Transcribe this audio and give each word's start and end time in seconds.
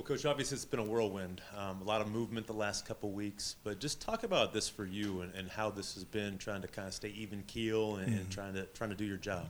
Well, 0.00 0.06
Coach, 0.06 0.24
obviously 0.24 0.54
it's 0.54 0.64
been 0.64 0.80
a 0.80 0.82
whirlwind, 0.82 1.42
um, 1.54 1.82
a 1.82 1.84
lot 1.84 2.00
of 2.00 2.10
movement 2.10 2.46
the 2.46 2.54
last 2.54 2.86
couple 2.86 3.10
weeks. 3.10 3.56
But 3.62 3.80
just 3.80 4.00
talk 4.00 4.22
about 4.22 4.54
this 4.54 4.66
for 4.66 4.86
you 4.86 5.20
and, 5.20 5.34
and 5.34 5.46
how 5.46 5.68
this 5.68 5.92
has 5.92 6.04
been 6.04 6.38
trying 6.38 6.62
to 6.62 6.68
kind 6.68 6.88
of 6.88 6.94
stay 6.94 7.10
even 7.10 7.42
keel 7.46 7.96
and, 7.96 8.08
and 8.14 8.30
trying 8.30 8.54
to 8.54 8.62
trying 8.72 8.88
to 8.88 8.96
do 8.96 9.04
your 9.04 9.18
job. 9.18 9.44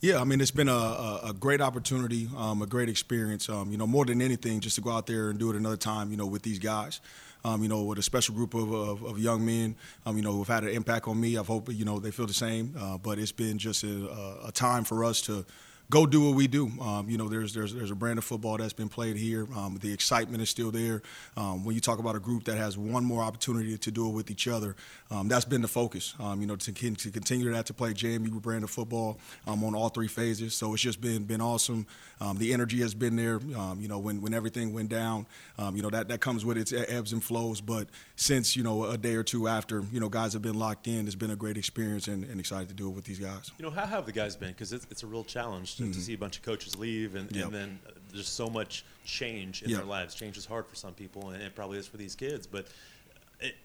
Yeah, 0.00 0.20
I 0.20 0.24
mean, 0.24 0.40
it's 0.40 0.50
been 0.50 0.68
a, 0.68 0.72
a, 0.72 1.20
a 1.26 1.32
great 1.32 1.60
opportunity, 1.60 2.28
um, 2.36 2.60
a 2.60 2.66
great 2.66 2.88
experience. 2.88 3.48
Um, 3.48 3.70
you 3.70 3.78
know, 3.78 3.86
more 3.86 4.04
than 4.04 4.20
anything, 4.20 4.58
just 4.58 4.74
to 4.74 4.80
go 4.80 4.90
out 4.90 5.06
there 5.06 5.30
and 5.30 5.38
do 5.38 5.48
it 5.48 5.54
another 5.54 5.76
time, 5.76 6.10
you 6.10 6.16
know, 6.16 6.26
with 6.26 6.42
these 6.42 6.58
guys. 6.58 7.00
Um, 7.44 7.62
you 7.62 7.68
know, 7.68 7.84
with 7.84 8.00
a 8.00 8.02
special 8.02 8.34
group 8.34 8.54
of, 8.54 8.72
of, 8.72 9.04
of 9.04 9.20
young 9.20 9.46
men, 9.46 9.76
um, 10.04 10.16
you 10.16 10.24
know, 10.24 10.32
who've 10.32 10.48
had 10.48 10.64
an 10.64 10.70
impact 10.70 11.06
on 11.06 11.20
me. 11.20 11.38
I 11.38 11.44
hope, 11.44 11.72
you 11.72 11.84
know, 11.84 12.00
they 12.00 12.10
feel 12.10 12.26
the 12.26 12.34
same. 12.34 12.74
Uh, 12.76 12.98
but 12.98 13.20
it's 13.20 13.30
been 13.30 13.58
just 13.58 13.84
a, 13.84 14.38
a 14.44 14.50
time 14.50 14.82
for 14.82 15.04
us 15.04 15.20
to 15.22 15.46
go 15.90 16.06
do 16.06 16.26
what 16.26 16.34
we 16.34 16.46
do. 16.46 16.70
Um, 16.80 17.08
you 17.08 17.16
know, 17.16 17.28
there's 17.28 17.54
there's 17.54 17.74
there's 17.74 17.90
a 17.90 17.94
brand 17.94 18.18
of 18.18 18.24
football 18.24 18.56
that's 18.56 18.72
been 18.72 18.88
played 18.88 19.16
here. 19.16 19.46
Um, 19.56 19.78
the 19.80 19.92
excitement 19.92 20.42
is 20.42 20.50
still 20.50 20.70
there. 20.70 21.02
Um, 21.36 21.64
when 21.64 21.74
you 21.74 21.80
talk 21.80 21.98
about 21.98 22.16
a 22.16 22.20
group 22.20 22.44
that 22.44 22.56
has 22.56 22.76
one 22.76 23.04
more 23.04 23.22
opportunity 23.22 23.76
to 23.76 23.90
do 23.90 24.08
it 24.08 24.12
with 24.12 24.30
each 24.30 24.48
other, 24.48 24.76
um, 25.10 25.28
that's 25.28 25.44
been 25.44 25.62
the 25.62 25.68
focus. 25.68 26.14
Um, 26.20 26.40
you 26.40 26.46
know, 26.46 26.56
to, 26.56 26.72
to 26.72 27.10
continue 27.10 27.52
that 27.52 27.66
to 27.66 27.74
play 27.74 27.92
JMU 27.92 28.40
brand 28.42 28.64
of 28.64 28.70
football 28.70 29.18
um, 29.46 29.64
on 29.64 29.74
all 29.74 29.88
three 29.88 30.08
phases. 30.08 30.54
So 30.54 30.74
it's 30.74 30.82
just 30.82 31.00
been 31.00 31.24
been 31.24 31.40
awesome. 31.40 31.86
the 32.34 32.52
energy 32.52 32.80
has 32.80 32.94
been 32.94 33.16
there. 33.16 33.40
you 33.78 33.88
know, 33.88 33.98
when 33.98 34.20
when 34.20 34.34
everything 34.34 34.72
went 34.72 34.88
down, 34.88 35.26
you 35.72 35.82
know 35.82 35.90
that 35.90 36.08
that 36.08 36.20
comes 36.20 36.44
with 36.44 36.58
its 36.58 36.72
ebbs 36.72 37.12
and 37.12 37.22
flows. 37.22 37.60
But 37.60 37.88
since 38.16 38.56
you 38.56 38.62
know 38.62 38.84
a 38.84 38.98
day 38.98 39.14
or 39.14 39.22
two 39.22 39.48
after, 39.48 39.82
you 39.92 40.00
know, 40.00 40.08
guys 40.08 40.32
have 40.32 40.42
been 40.42 40.58
locked 40.58 40.86
in. 40.86 41.06
It's 41.06 41.14
been 41.14 41.30
a 41.30 41.36
great 41.36 41.56
experience 41.56 42.08
and, 42.08 42.24
and 42.24 42.40
excited 42.40 42.68
to 42.68 42.74
do 42.74 42.88
it 42.88 42.92
with 42.92 43.04
these 43.04 43.18
guys. 43.18 43.50
You 43.58 43.64
know, 43.64 43.70
how 43.70 43.86
have 43.86 44.06
the 44.06 44.12
guys 44.12 44.36
been? 44.36 44.50
Because 44.50 44.72
it's, 44.72 44.86
it's 44.90 45.02
a 45.02 45.06
real 45.06 45.24
challenge 45.24 45.77
to, 45.78 45.84
mm-hmm. 45.84 45.92
to 45.92 46.00
see 46.00 46.14
a 46.14 46.18
bunch 46.18 46.36
of 46.36 46.42
coaches 46.42 46.76
leave, 46.76 47.14
and, 47.14 47.34
yep. 47.34 47.46
and 47.46 47.54
then 47.54 47.78
there's 48.12 48.28
so 48.28 48.48
much 48.48 48.84
change 49.04 49.62
in 49.62 49.70
yep. 49.70 49.78
their 49.78 49.88
lives. 49.88 50.14
Change 50.14 50.36
is 50.36 50.44
hard 50.44 50.66
for 50.66 50.76
some 50.76 50.92
people, 50.92 51.30
and 51.30 51.42
it 51.42 51.54
probably 51.54 51.78
is 51.78 51.86
for 51.86 51.96
these 51.96 52.14
kids. 52.14 52.46
But 52.46 52.66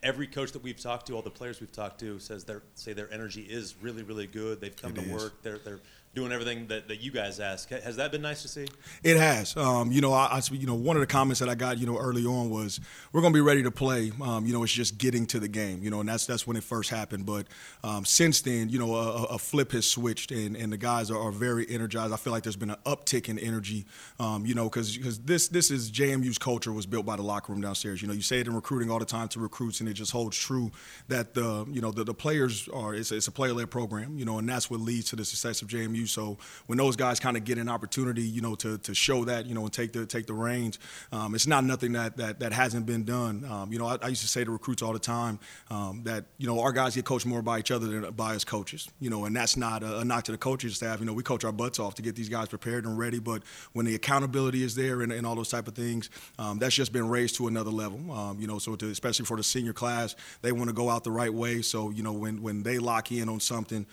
every 0.01 0.27
coach 0.27 0.51
that 0.51 0.63
we've 0.63 0.79
talked 0.79 1.07
to, 1.07 1.15
all 1.15 1.21
the 1.21 1.29
players 1.29 1.59
we've 1.59 1.71
talked 1.71 1.99
to, 1.99 2.19
says 2.19 2.43
their 2.43 2.61
say 2.75 2.93
their 2.93 3.11
energy 3.11 3.41
is 3.41 3.75
really, 3.81 4.03
really 4.03 4.27
good. 4.27 4.61
They've 4.61 4.75
come 4.75 4.91
it 4.91 4.95
to 4.95 5.01
is. 5.01 5.23
work. 5.23 5.41
They're 5.41 5.59
they're 5.59 5.79
doing 6.15 6.31
everything 6.31 6.67
that, 6.67 6.87
that 6.87 7.01
you 7.01 7.11
guys 7.11 7.39
ask. 7.39 7.69
Has 7.69 7.95
that 7.95 8.11
been 8.11 8.21
nice 8.21 8.43
to 8.43 8.47
see? 8.47 8.67
It 9.03 9.17
has. 9.17 9.57
Um, 9.57 9.91
you 9.91 9.99
know, 9.99 10.13
I, 10.13 10.25
I, 10.25 10.41
you 10.51 10.67
know 10.67 10.75
one 10.75 10.95
of 10.95 11.01
the 11.01 11.07
comments 11.07 11.39
that 11.39 11.49
I 11.49 11.55
got 11.55 11.79
you 11.79 11.87
know 11.87 11.97
early 11.97 12.25
on 12.25 12.49
was 12.49 12.79
we're 13.11 13.21
going 13.21 13.33
to 13.33 13.37
be 13.37 13.41
ready 13.41 13.63
to 13.63 13.71
play. 13.71 14.11
Um, 14.21 14.45
you 14.45 14.53
know, 14.53 14.63
it's 14.63 14.71
just 14.71 14.97
getting 14.97 15.25
to 15.27 15.39
the 15.39 15.47
game. 15.47 15.81
You 15.81 15.89
know, 15.89 16.01
and 16.01 16.09
that's 16.09 16.25
that's 16.27 16.45
when 16.45 16.55
it 16.55 16.63
first 16.63 16.91
happened. 16.91 17.25
But 17.25 17.47
um, 17.83 18.05
since 18.05 18.41
then, 18.41 18.69
you 18.69 18.77
know, 18.77 18.95
a, 18.95 19.23
a, 19.23 19.37
flip 19.39 19.71
has 19.71 19.87
switched, 19.87 20.31
and, 20.31 20.55
and 20.55 20.71
the 20.71 20.77
guys 20.77 21.09
are, 21.09 21.17
are, 21.17 21.31
very 21.31 21.67
energized. 21.67 22.13
I 22.13 22.17
feel 22.17 22.31
like 22.31 22.43
there's 22.43 22.55
been 22.55 22.69
an 22.69 22.77
uptick 22.85 23.27
in 23.27 23.39
energy. 23.39 23.85
Um, 24.19 24.45
you 24.45 24.53
know, 24.53 24.65
because 24.65 24.95
because 24.95 25.19
this 25.19 25.47
this 25.47 25.71
is 25.71 25.91
JMU's 25.91 26.37
culture 26.37 26.71
was 26.71 26.85
built 26.85 27.05
by 27.07 27.15
the 27.15 27.23
locker 27.23 27.51
room 27.51 27.61
downstairs. 27.61 28.01
You 28.01 28.07
know, 28.07 28.13
you 28.13 28.21
say 28.21 28.39
it 28.39 28.47
in 28.47 28.53
recruiting 28.53 28.91
all 28.91 28.99
the 28.99 29.05
time 29.05 29.29
to 29.29 29.39
recruits, 29.39 29.79
and 29.79 29.89
it 29.89 29.93
just 29.93 30.11
holds 30.11 30.37
true 30.37 30.71
that 31.07 31.33
the 31.33 31.65
you 31.71 31.81
know 31.81 31.91
the, 31.91 32.03
the 32.03 32.13
players 32.13 32.69
are 32.69 32.93
it's, 32.93 33.11
it's 33.11 33.27
a 33.27 33.31
player 33.31 33.53
led 33.53 33.71
program. 33.71 34.19
You 34.19 34.25
know, 34.25 34.37
and 34.37 34.47
that's 34.47 34.69
what 34.69 34.79
leads 34.79 35.09
to 35.09 35.15
the 35.15 35.25
success 35.25 35.63
of 35.63 35.69
JMU. 35.69 36.02
So 36.07 36.37
when 36.67 36.77
those 36.77 36.95
guys 36.95 37.19
kind 37.19 37.37
of 37.37 37.43
get 37.43 37.57
an 37.57 37.69
opportunity, 37.69 38.23
you 38.23 38.41
know, 38.41 38.55
to, 38.55 38.77
to 38.79 38.93
show 38.93 39.25
that, 39.25 39.45
you 39.45 39.53
know, 39.53 39.61
and 39.61 39.73
take 39.73 39.93
the 39.93 40.05
take 40.05 40.25
the 40.25 40.33
reins, 40.33 40.79
um, 41.11 41.35
it's 41.35 41.47
not 41.47 41.63
nothing 41.63 41.93
that 41.93 42.17
that, 42.17 42.39
that 42.39 42.53
hasn't 42.53 42.85
been 42.85 43.03
done. 43.03 43.45
Um, 43.45 43.71
you 43.71 43.79
know, 43.79 43.87
I, 43.87 43.97
I, 44.01 44.07
used 44.07 44.21
to 44.21 44.27
say 44.27 44.43
to 44.43 44.51
recruits 44.51 44.81
all 44.81 44.93
the 44.93 44.99
time 44.99 45.39
um, 45.69 46.01
that 46.03 46.25
you 46.37 46.47
know 46.47 46.59
our 46.61 46.71
guys 46.71 46.95
get 46.95 47.05
coached 47.05 47.25
more 47.25 47.41
by 47.41 47.59
each 47.59 47.71
other 47.71 47.87
than 47.87 48.11
by 48.13 48.35
us 48.35 48.43
coaches. 48.43 48.89
You 48.99 49.09
know, 49.09 49.25
and 49.25 49.35
that's 49.35 49.57
not 49.57 49.83
a, 49.83 49.99
a 49.99 50.05
knock 50.05 50.25
to 50.25 50.31
the 50.31 50.37
coaching 50.37 50.69
staff. 50.69 50.99
You 50.99 51.05
know, 51.05 51.13
we 51.13 51.23
coach 51.23 51.43
our 51.43 51.51
butts 51.51 51.79
off 51.79 51.95
to 51.95 52.01
get 52.01 52.15
these 52.15 52.29
guys 52.29 52.47
prepared 52.47 52.85
and 52.85 52.97
ready, 52.97 53.19
but 53.19 53.43
when 53.73 53.85
the 53.85 53.95
accountability 53.95 54.63
is 54.63 54.75
there 54.75 55.01
and, 55.01 55.11
and 55.11 55.25
all 55.25 55.35
those 55.35 55.49
type 55.49 55.67
of 55.67 55.75
things, 55.75 56.09
um, 56.39 56.59
that's 56.59 56.75
just 56.75 56.93
been 56.93 57.07
raised 57.07 57.35
to 57.35 57.47
another 57.47 57.71
level. 57.71 58.11
Um, 58.11 58.39
you 58.39 58.47
know, 58.47 58.59
so 58.59 58.75
to, 58.75 58.89
especially 58.89 59.25
for 59.25 59.37
the 59.37 59.43
senior 59.43 59.73
class, 59.73 60.15
they 60.41 60.51
want 60.51 60.69
to 60.69 60.73
go 60.73 60.89
out 60.89 61.03
the 61.03 61.11
right 61.11 61.33
way. 61.33 61.61
So 61.61 61.89
you 61.89 62.03
know, 62.03 62.13
when 62.13 62.41
when 62.41 62.63
they 62.63 62.79
lock 62.79 63.11
in 63.11 63.29
on 63.29 63.39
something, 63.39 63.85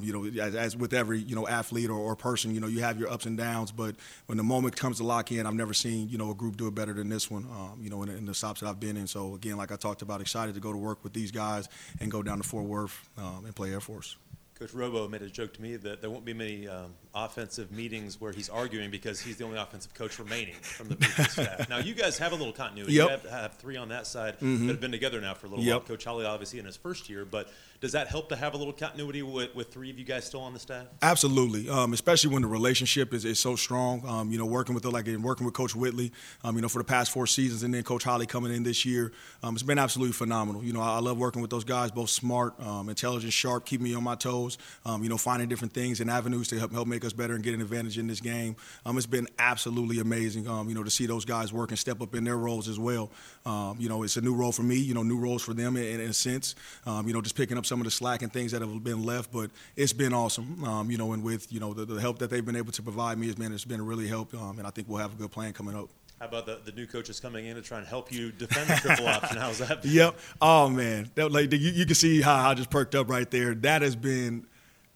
you 0.00 0.12
know, 0.12 0.42
as, 0.42 0.54
as, 0.54 0.76
with 0.76 0.92
every 0.92 1.18
you 1.18 1.34
know 1.34 1.46
athlete 1.58 1.90
or, 1.90 1.98
or 1.98 2.16
person. 2.16 2.54
You 2.54 2.60
know, 2.60 2.66
you 2.66 2.80
have 2.80 2.98
your 2.98 3.10
ups 3.10 3.26
and 3.26 3.36
downs, 3.36 3.72
but 3.72 3.96
when 4.26 4.38
the 4.38 4.44
moment 4.44 4.76
comes 4.76 4.98
to 4.98 5.04
lock 5.04 5.32
in, 5.32 5.46
I've 5.46 5.54
never 5.54 5.74
seen 5.74 6.08
you 6.08 6.18
know 6.18 6.30
a 6.30 6.34
group 6.34 6.56
do 6.56 6.66
it 6.68 6.74
better 6.74 6.92
than 6.92 7.08
this 7.08 7.30
one. 7.30 7.44
Um, 7.44 7.78
you 7.82 7.90
know, 7.90 8.02
in, 8.02 8.10
in, 8.10 8.26
the 8.26 8.34
stops 8.34 8.60
that 8.60 8.68
I've 8.68 8.80
been 8.80 8.96
in. 8.96 9.06
So 9.06 9.34
again, 9.34 9.56
like 9.56 9.72
I 9.72 9.76
talked 9.76 10.02
about, 10.02 10.20
excited 10.20 10.54
to 10.54 10.60
go 10.60 10.72
to 10.72 10.78
work 10.78 11.02
with 11.02 11.12
these 11.12 11.30
guys 11.30 11.68
and 12.00 12.10
go 12.10 12.22
down 12.22 12.38
to 12.38 12.48
Fort 12.48 12.64
Worth 12.64 13.08
um, 13.16 13.44
and 13.44 13.54
play 13.54 13.72
Air 13.72 13.80
Force. 13.80 14.16
Coach 14.58 14.74
Robo 14.74 15.06
made 15.06 15.22
a 15.22 15.28
joke 15.28 15.54
to 15.54 15.62
me 15.62 15.76
that 15.76 16.00
there 16.00 16.10
won't 16.10 16.24
be 16.24 16.34
many 16.34 16.66
um, 16.66 16.92
offensive 17.14 17.70
meetings 17.70 18.20
where 18.20 18.32
he's 18.32 18.48
arguing 18.48 18.90
because 18.90 19.20
he's 19.20 19.36
the 19.36 19.44
only 19.44 19.56
offensive 19.56 19.94
coach 19.94 20.18
remaining 20.18 20.54
from 20.54 20.88
the 20.88 20.96
previous 20.96 21.32
staff. 21.32 21.68
Now, 21.68 21.78
you 21.78 21.94
guys 21.94 22.18
have 22.18 22.32
a 22.32 22.34
little 22.34 22.52
continuity. 22.52 22.94
Yep. 22.94 23.04
You 23.04 23.10
have, 23.10 23.40
have 23.40 23.54
three 23.54 23.76
on 23.76 23.88
that 23.90 24.06
side 24.06 24.34
mm-hmm. 24.34 24.66
that 24.66 24.72
have 24.72 24.80
been 24.80 24.90
together 24.90 25.20
now 25.20 25.34
for 25.34 25.46
a 25.46 25.50
little 25.50 25.64
yep. 25.64 25.74
while. 25.74 25.80
Coach 25.82 26.04
Holly, 26.04 26.24
obviously, 26.24 26.58
in 26.58 26.64
his 26.64 26.76
first 26.76 27.08
year, 27.08 27.24
but 27.24 27.48
does 27.80 27.92
that 27.92 28.08
help 28.08 28.28
to 28.30 28.36
have 28.36 28.54
a 28.54 28.56
little 28.56 28.72
continuity 28.72 29.22
with, 29.22 29.54
with 29.54 29.72
three 29.72 29.90
of 29.90 29.98
you 29.98 30.04
guys 30.04 30.24
still 30.24 30.40
on 30.40 30.52
the 30.52 30.58
staff? 30.58 30.86
Absolutely, 31.02 31.68
um, 31.68 31.92
especially 31.92 32.30
when 32.30 32.42
the 32.42 32.48
relationship 32.48 33.14
is, 33.14 33.24
is 33.24 33.38
so 33.38 33.54
strong. 33.54 34.04
Um, 34.06 34.32
you 34.32 34.38
know, 34.38 34.46
working 34.46 34.74
with 34.74 34.82
the, 34.82 34.90
like 34.90 35.06
working 35.06 35.44
with 35.44 35.54
Coach 35.54 35.76
Whitley, 35.76 36.12
um, 36.42 36.56
you 36.56 36.62
know, 36.62 36.68
for 36.68 36.78
the 36.78 36.84
past 36.84 37.12
four 37.12 37.26
seasons, 37.26 37.62
and 37.62 37.72
then 37.72 37.84
Coach 37.84 38.02
Holly 38.02 38.26
coming 38.26 38.52
in 38.52 38.64
this 38.64 38.84
year, 38.84 39.12
um, 39.42 39.54
it's 39.54 39.62
been 39.62 39.78
absolutely 39.78 40.12
phenomenal. 40.12 40.64
You 40.64 40.72
know, 40.72 40.80
I, 40.80 40.96
I, 40.96 40.98
love 40.98 41.18
working 41.18 41.40
with 41.40 41.50
those 41.50 41.64
guys, 41.64 41.92
both 41.92 42.10
smart, 42.10 42.58
um, 42.60 42.88
intelligent, 42.88 43.32
sharp, 43.32 43.64
keep 43.64 43.80
me 43.80 43.94
on 43.94 44.02
my 44.02 44.16
toes. 44.16 44.47
Um, 44.86 45.02
you 45.02 45.08
know, 45.08 45.18
finding 45.18 45.48
different 45.48 45.74
things 45.74 46.00
and 46.00 46.10
avenues 46.10 46.48
to 46.48 46.58
help 46.58 46.72
help 46.72 46.88
make 46.88 47.04
us 47.04 47.12
better 47.12 47.34
and 47.34 47.42
get 47.42 47.54
an 47.54 47.60
advantage 47.60 47.98
in 47.98 48.06
this 48.06 48.20
game. 48.20 48.56
it's 48.86 49.06
been 49.06 49.28
absolutely 49.38 49.98
amazing. 49.98 50.44
you 50.44 50.74
know, 50.74 50.84
to 50.84 50.90
see 50.90 51.06
those 51.06 51.24
guys 51.24 51.52
work 51.52 51.70
and 51.70 51.78
step 51.78 52.00
up 52.00 52.14
in 52.14 52.24
their 52.24 52.36
roles 52.36 52.68
as 52.68 52.78
well. 52.78 53.10
you 53.78 53.88
know, 53.88 54.02
it's 54.02 54.16
a 54.16 54.20
new 54.20 54.34
role 54.34 54.52
for 54.52 54.62
me. 54.62 54.76
You 54.76 54.94
know, 54.94 55.02
new 55.02 55.18
roles 55.18 55.42
for 55.42 55.54
them 55.54 55.76
in, 55.76 56.00
in 56.00 56.10
a 56.10 56.12
sense. 56.12 56.54
you 56.86 57.12
know, 57.12 57.20
just 57.20 57.36
picking 57.36 57.58
up 57.58 57.66
some 57.66 57.80
of 57.80 57.84
the 57.84 57.90
slack 57.90 58.22
and 58.22 58.32
things 58.32 58.52
that 58.52 58.62
have 58.62 58.84
been 58.84 59.04
left, 59.04 59.32
but 59.32 59.50
it's 59.76 59.92
been 59.92 60.12
awesome. 60.12 60.64
Um, 60.64 60.90
you 60.90 60.98
know, 60.98 61.12
and 61.12 61.22
with 61.22 61.52
you 61.52 61.60
know 61.60 61.74
the, 61.74 61.84
the, 61.84 62.00
help 62.00 62.18
that 62.18 62.30
they've 62.30 62.44
been 62.44 62.56
able 62.56 62.72
to 62.72 62.82
provide 62.82 63.18
me 63.18 63.26
has 63.26 63.34
been 63.34 63.52
it's 63.52 63.64
been 63.64 63.80
a 63.80 63.84
really 63.84 64.06
help, 64.06 64.34
um, 64.34 64.58
and 64.58 64.66
I 64.66 64.70
think 64.70 64.88
we'll 64.88 64.98
have 64.98 65.12
a 65.12 65.16
good 65.16 65.30
plan 65.30 65.52
coming 65.52 65.74
up. 65.76 65.88
How 66.20 66.26
about 66.26 66.46
the, 66.46 66.60
the 66.64 66.72
new 66.72 66.86
coaches 66.86 67.20
coming 67.20 67.46
in 67.46 67.54
to 67.54 67.62
try 67.62 67.78
and 67.78 67.86
help 67.86 68.10
you 68.12 68.32
defend 68.32 68.68
the 68.68 68.74
triple 68.74 69.06
option? 69.08 69.36
How's 69.36 69.58
that? 69.58 69.82
Been? 69.82 69.92
Yep. 69.92 70.18
Oh 70.40 70.68
man, 70.68 71.10
that, 71.14 71.30
like 71.30 71.52
you, 71.52 71.58
you 71.58 71.86
can 71.86 71.94
see 71.94 72.20
how 72.20 72.50
I 72.50 72.54
just 72.54 72.70
perked 72.70 72.94
up 72.94 73.08
right 73.08 73.30
there. 73.30 73.54
That 73.54 73.82
has 73.82 73.94
been 73.94 74.46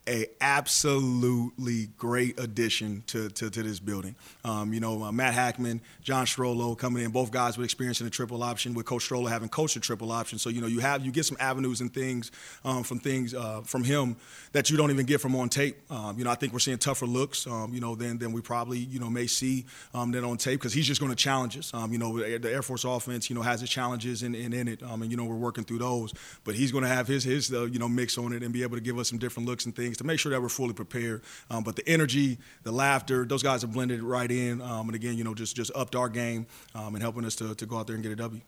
a 0.08 0.26
absolutely 0.40 1.88
great 1.96 2.38
addition 2.38 3.04
to, 3.06 3.28
to, 3.30 3.50
to 3.50 3.62
this 3.62 3.78
building. 3.78 4.16
Um, 4.44 4.72
you 4.72 4.80
know, 4.80 5.04
uh, 5.04 5.12
Matt 5.12 5.34
Hackman, 5.34 5.80
John 6.02 6.26
Strollo 6.26 6.76
coming 6.76 7.04
in, 7.04 7.12
both 7.12 7.30
guys 7.30 7.56
with 7.56 7.64
experience 7.64 8.00
in 8.00 8.06
the 8.06 8.10
triple 8.10 8.42
option, 8.42 8.74
with 8.74 8.84
Coach 8.84 9.08
Strollo 9.08 9.28
having 9.28 9.48
coached 9.48 9.74
the 9.74 9.80
triple 9.80 10.10
option. 10.10 10.38
So, 10.38 10.50
you 10.50 10.60
know, 10.60 10.66
you 10.66 10.80
have 10.80 11.04
you 11.04 11.12
get 11.12 11.24
some 11.24 11.36
avenues 11.38 11.80
and 11.80 11.92
things 11.92 12.32
um, 12.64 12.82
from 12.82 12.98
things 12.98 13.32
uh, 13.32 13.60
from 13.60 13.84
him 13.84 14.16
that 14.52 14.70
you 14.70 14.76
don't 14.76 14.90
even 14.90 15.06
get 15.06 15.20
from 15.20 15.36
on 15.36 15.48
tape. 15.48 15.76
Um, 15.90 16.18
you 16.18 16.24
know, 16.24 16.30
I 16.30 16.34
think 16.34 16.52
we're 16.52 16.58
seeing 16.58 16.78
tougher 16.78 17.06
looks, 17.06 17.46
um, 17.46 17.72
you 17.72 17.80
know, 17.80 17.94
than, 17.94 18.18
than 18.18 18.32
we 18.32 18.40
probably, 18.40 18.78
you 18.78 18.98
know, 18.98 19.08
may 19.08 19.28
see 19.28 19.66
um, 19.94 20.10
than 20.10 20.24
on 20.24 20.36
tape 20.36 20.58
because 20.58 20.72
he's 20.72 20.86
just 20.86 21.00
going 21.00 21.12
to 21.12 21.16
challenge 21.16 21.56
us. 21.56 21.72
Um, 21.72 21.92
you 21.92 21.98
know, 21.98 22.18
the 22.18 22.50
Air 22.50 22.62
Force 22.62 22.84
offense, 22.84 23.30
you 23.30 23.36
know, 23.36 23.42
has 23.42 23.62
its 23.62 23.70
challenges 23.70 24.24
in, 24.24 24.34
in, 24.34 24.52
in 24.52 24.66
it, 24.66 24.82
and, 24.82 25.10
you 25.10 25.16
know, 25.16 25.24
we're 25.24 25.36
working 25.36 25.62
through 25.62 25.78
those. 25.78 26.12
But 26.42 26.56
he's 26.56 26.72
going 26.72 26.82
to 26.82 26.88
have 26.88 27.06
his, 27.06 27.22
his 27.22 27.52
uh, 27.52 27.66
you 27.66 27.78
know, 27.78 27.88
mix 27.88 28.18
on 28.18 28.32
it 28.32 28.42
and 28.42 28.52
be 28.52 28.64
able 28.64 28.76
to 28.76 28.82
give 28.82 28.98
us 28.98 29.08
some 29.08 29.18
different 29.18 29.48
looks 29.48 29.64
and 29.64 29.74
things 29.74 29.91
things 29.92 29.98
to 29.98 30.04
make 30.04 30.18
sure 30.18 30.30
that 30.30 30.40
we're 30.40 30.48
fully 30.48 30.72
prepared. 30.72 31.22
Um, 31.50 31.62
but 31.64 31.76
the 31.76 31.86
energy, 31.86 32.38
the 32.62 32.72
laughter, 32.72 33.24
those 33.24 33.42
guys 33.42 33.62
have 33.62 33.72
blended 33.72 34.02
right 34.02 34.30
in. 34.30 34.60
Um, 34.62 34.88
and 34.88 34.94
again, 34.94 35.16
you 35.16 35.24
know, 35.24 35.34
just 35.34 35.54
just 35.54 35.70
upped 35.74 35.94
our 35.94 36.08
game 36.08 36.46
um, 36.74 36.94
and 36.94 37.02
helping 37.02 37.24
us 37.24 37.36
to, 37.36 37.54
to 37.54 37.66
go 37.66 37.76
out 37.76 37.86
there 37.86 37.94
and 37.94 38.02
get 38.02 38.12
a 38.12 38.16
W. 38.16 38.40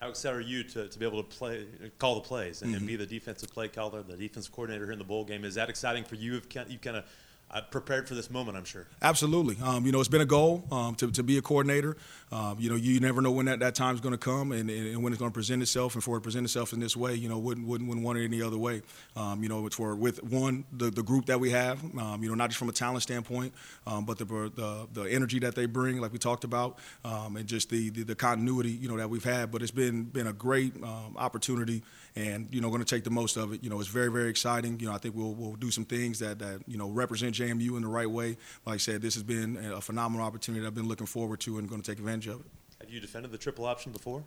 How 0.00 0.08
excited 0.08 0.38
are 0.38 0.40
you 0.40 0.64
to, 0.64 0.88
to 0.88 0.98
be 0.98 1.04
able 1.04 1.22
to 1.22 1.28
play, 1.28 1.66
call 1.98 2.14
the 2.14 2.22
plays, 2.22 2.62
and, 2.62 2.70
mm-hmm. 2.70 2.78
and 2.78 2.86
be 2.86 2.96
the 2.96 3.04
defensive 3.04 3.52
play 3.52 3.68
caller, 3.68 4.02
the 4.02 4.16
defensive 4.16 4.50
coordinator 4.50 4.86
here 4.86 4.92
in 4.92 4.98
the 4.98 5.04
bowl 5.04 5.24
game? 5.24 5.44
Is 5.44 5.56
that 5.56 5.68
exciting 5.68 6.04
for 6.04 6.14
you? 6.14 6.36
If 6.36 6.46
you 6.70 6.78
kind 6.78 6.96
of 6.96 7.04
uh, 7.52 7.60
prepared 7.62 8.08
for 8.08 8.14
this 8.14 8.30
moment, 8.30 8.56
I'm 8.56 8.64
sure. 8.64 8.86
Absolutely. 9.02 9.56
Um, 9.62 9.84
you 9.84 9.92
know, 9.92 9.98
it's 9.98 10.08
been 10.08 10.20
a 10.20 10.26
goal 10.26 10.64
um, 10.70 10.94
to, 10.96 11.10
to 11.10 11.22
be 11.22 11.36
a 11.36 11.42
coordinator. 11.42 11.96
Um, 12.30 12.56
you 12.60 12.70
know, 12.70 12.76
you 12.76 13.00
never 13.00 13.20
know 13.20 13.32
when 13.32 13.46
that, 13.46 13.58
that 13.58 13.74
time 13.74 13.94
is 13.94 14.00
going 14.00 14.12
to 14.12 14.18
come 14.18 14.52
and, 14.52 14.70
and, 14.70 15.02
when 15.02 15.12
it's 15.12 15.18
going 15.18 15.32
to 15.32 15.34
present 15.34 15.60
itself. 15.60 15.94
And 15.94 16.04
for 16.04 16.16
it 16.16 16.20
to 16.20 16.22
present 16.22 16.44
itself 16.44 16.72
in 16.72 16.78
this 16.78 16.96
way, 16.96 17.14
you 17.14 17.28
know, 17.28 17.38
wouldn't 17.38 17.66
wouldn't, 17.66 17.88
wouldn't 17.88 18.06
want 18.06 18.18
it 18.18 18.24
any 18.24 18.40
other 18.40 18.58
way. 18.58 18.82
Um, 19.16 19.42
you 19.42 19.48
know, 19.48 19.66
it's 19.66 19.74
for 19.74 19.96
with 19.96 20.22
one 20.22 20.64
the, 20.72 20.90
the 20.90 21.02
group 21.02 21.26
that 21.26 21.40
we 21.40 21.50
have. 21.50 21.82
Um, 21.98 22.22
you 22.22 22.28
know, 22.28 22.36
not 22.36 22.50
just 22.50 22.58
from 22.58 22.68
a 22.68 22.72
talent 22.72 23.02
standpoint, 23.02 23.52
um, 23.86 24.04
but 24.04 24.18
the, 24.18 24.24
the, 24.24 24.86
the 24.92 25.10
energy 25.10 25.40
that 25.40 25.56
they 25.56 25.66
bring, 25.66 26.00
like 26.00 26.12
we 26.12 26.18
talked 26.18 26.44
about, 26.44 26.78
and 27.04 27.46
just 27.46 27.70
the, 27.70 27.90
the, 27.90 28.04
the 28.04 28.14
continuity 28.14 28.70
you 28.70 28.88
know 28.88 28.96
that 28.96 29.10
we've 29.10 29.24
had. 29.24 29.50
But 29.50 29.62
it's 29.62 29.72
been 29.72 30.04
been 30.04 30.28
a 30.28 30.32
great 30.32 30.74
opportunity, 31.16 31.82
and 32.14 32.46
you 32.52 32.60
know, 32.60 32.68
going 32.68 32.84
to 32.84 32.94
take 32.94 33.02
the 33.02 33.10
most 33.10 33.36
of 33.36 33.52
it. 33.52 33.64
You 33.64 33.70
know, 33.70 33.80
it's 33.80 33.88
very 33.88 34.10
very 34.10 34.30
exciting. 34.30 34.78
You 34.78 34.86
know, 34.86 34.92
I 34.92 34.98
think 34.98 35.16
we'll 35.16 35.34
we'll 35.34 35.56
do 35.56 35.72
some 35.72 35.84
things 35.84 36.20
that 36.20 36.38
that 36.38 36.60
you 36.68 36.78
know 36.78 36.88
represent 36.88 37.34
JMU 37.40 37.76
in 37.76 37.82
the 37.82 37.88
right 37.88 38.10
way. 38.10 38.36
Like 38.66 38.74
I 38.74 38.78
said, 38.78 39.02
this 39.02 39.14
has 39.14 39.22
been 39.22 39.56
a 39.56 39.80
phenomenal 39.80 40.26
opportunity 40.26 40.60
that 40.62 40.68
I've 40.68 40.74
been 40.74 40.88
looking 40.88 41.06
forward 41.06 41.40
to 41.40 41.58
and 41.58 41.68
going 41.68 41.82
to 41.82 41.90
take 41.90 41.98
advantage 41.98 42.28
of 42.28 42.40
it. 42.40 42.46
Have 42.80 42.88
you 42.88 42.98
defended 42.98 43.30
the 43.30 43.36
triple 43.36 43.66
option 43.66 43.92
before? 43.92 44.24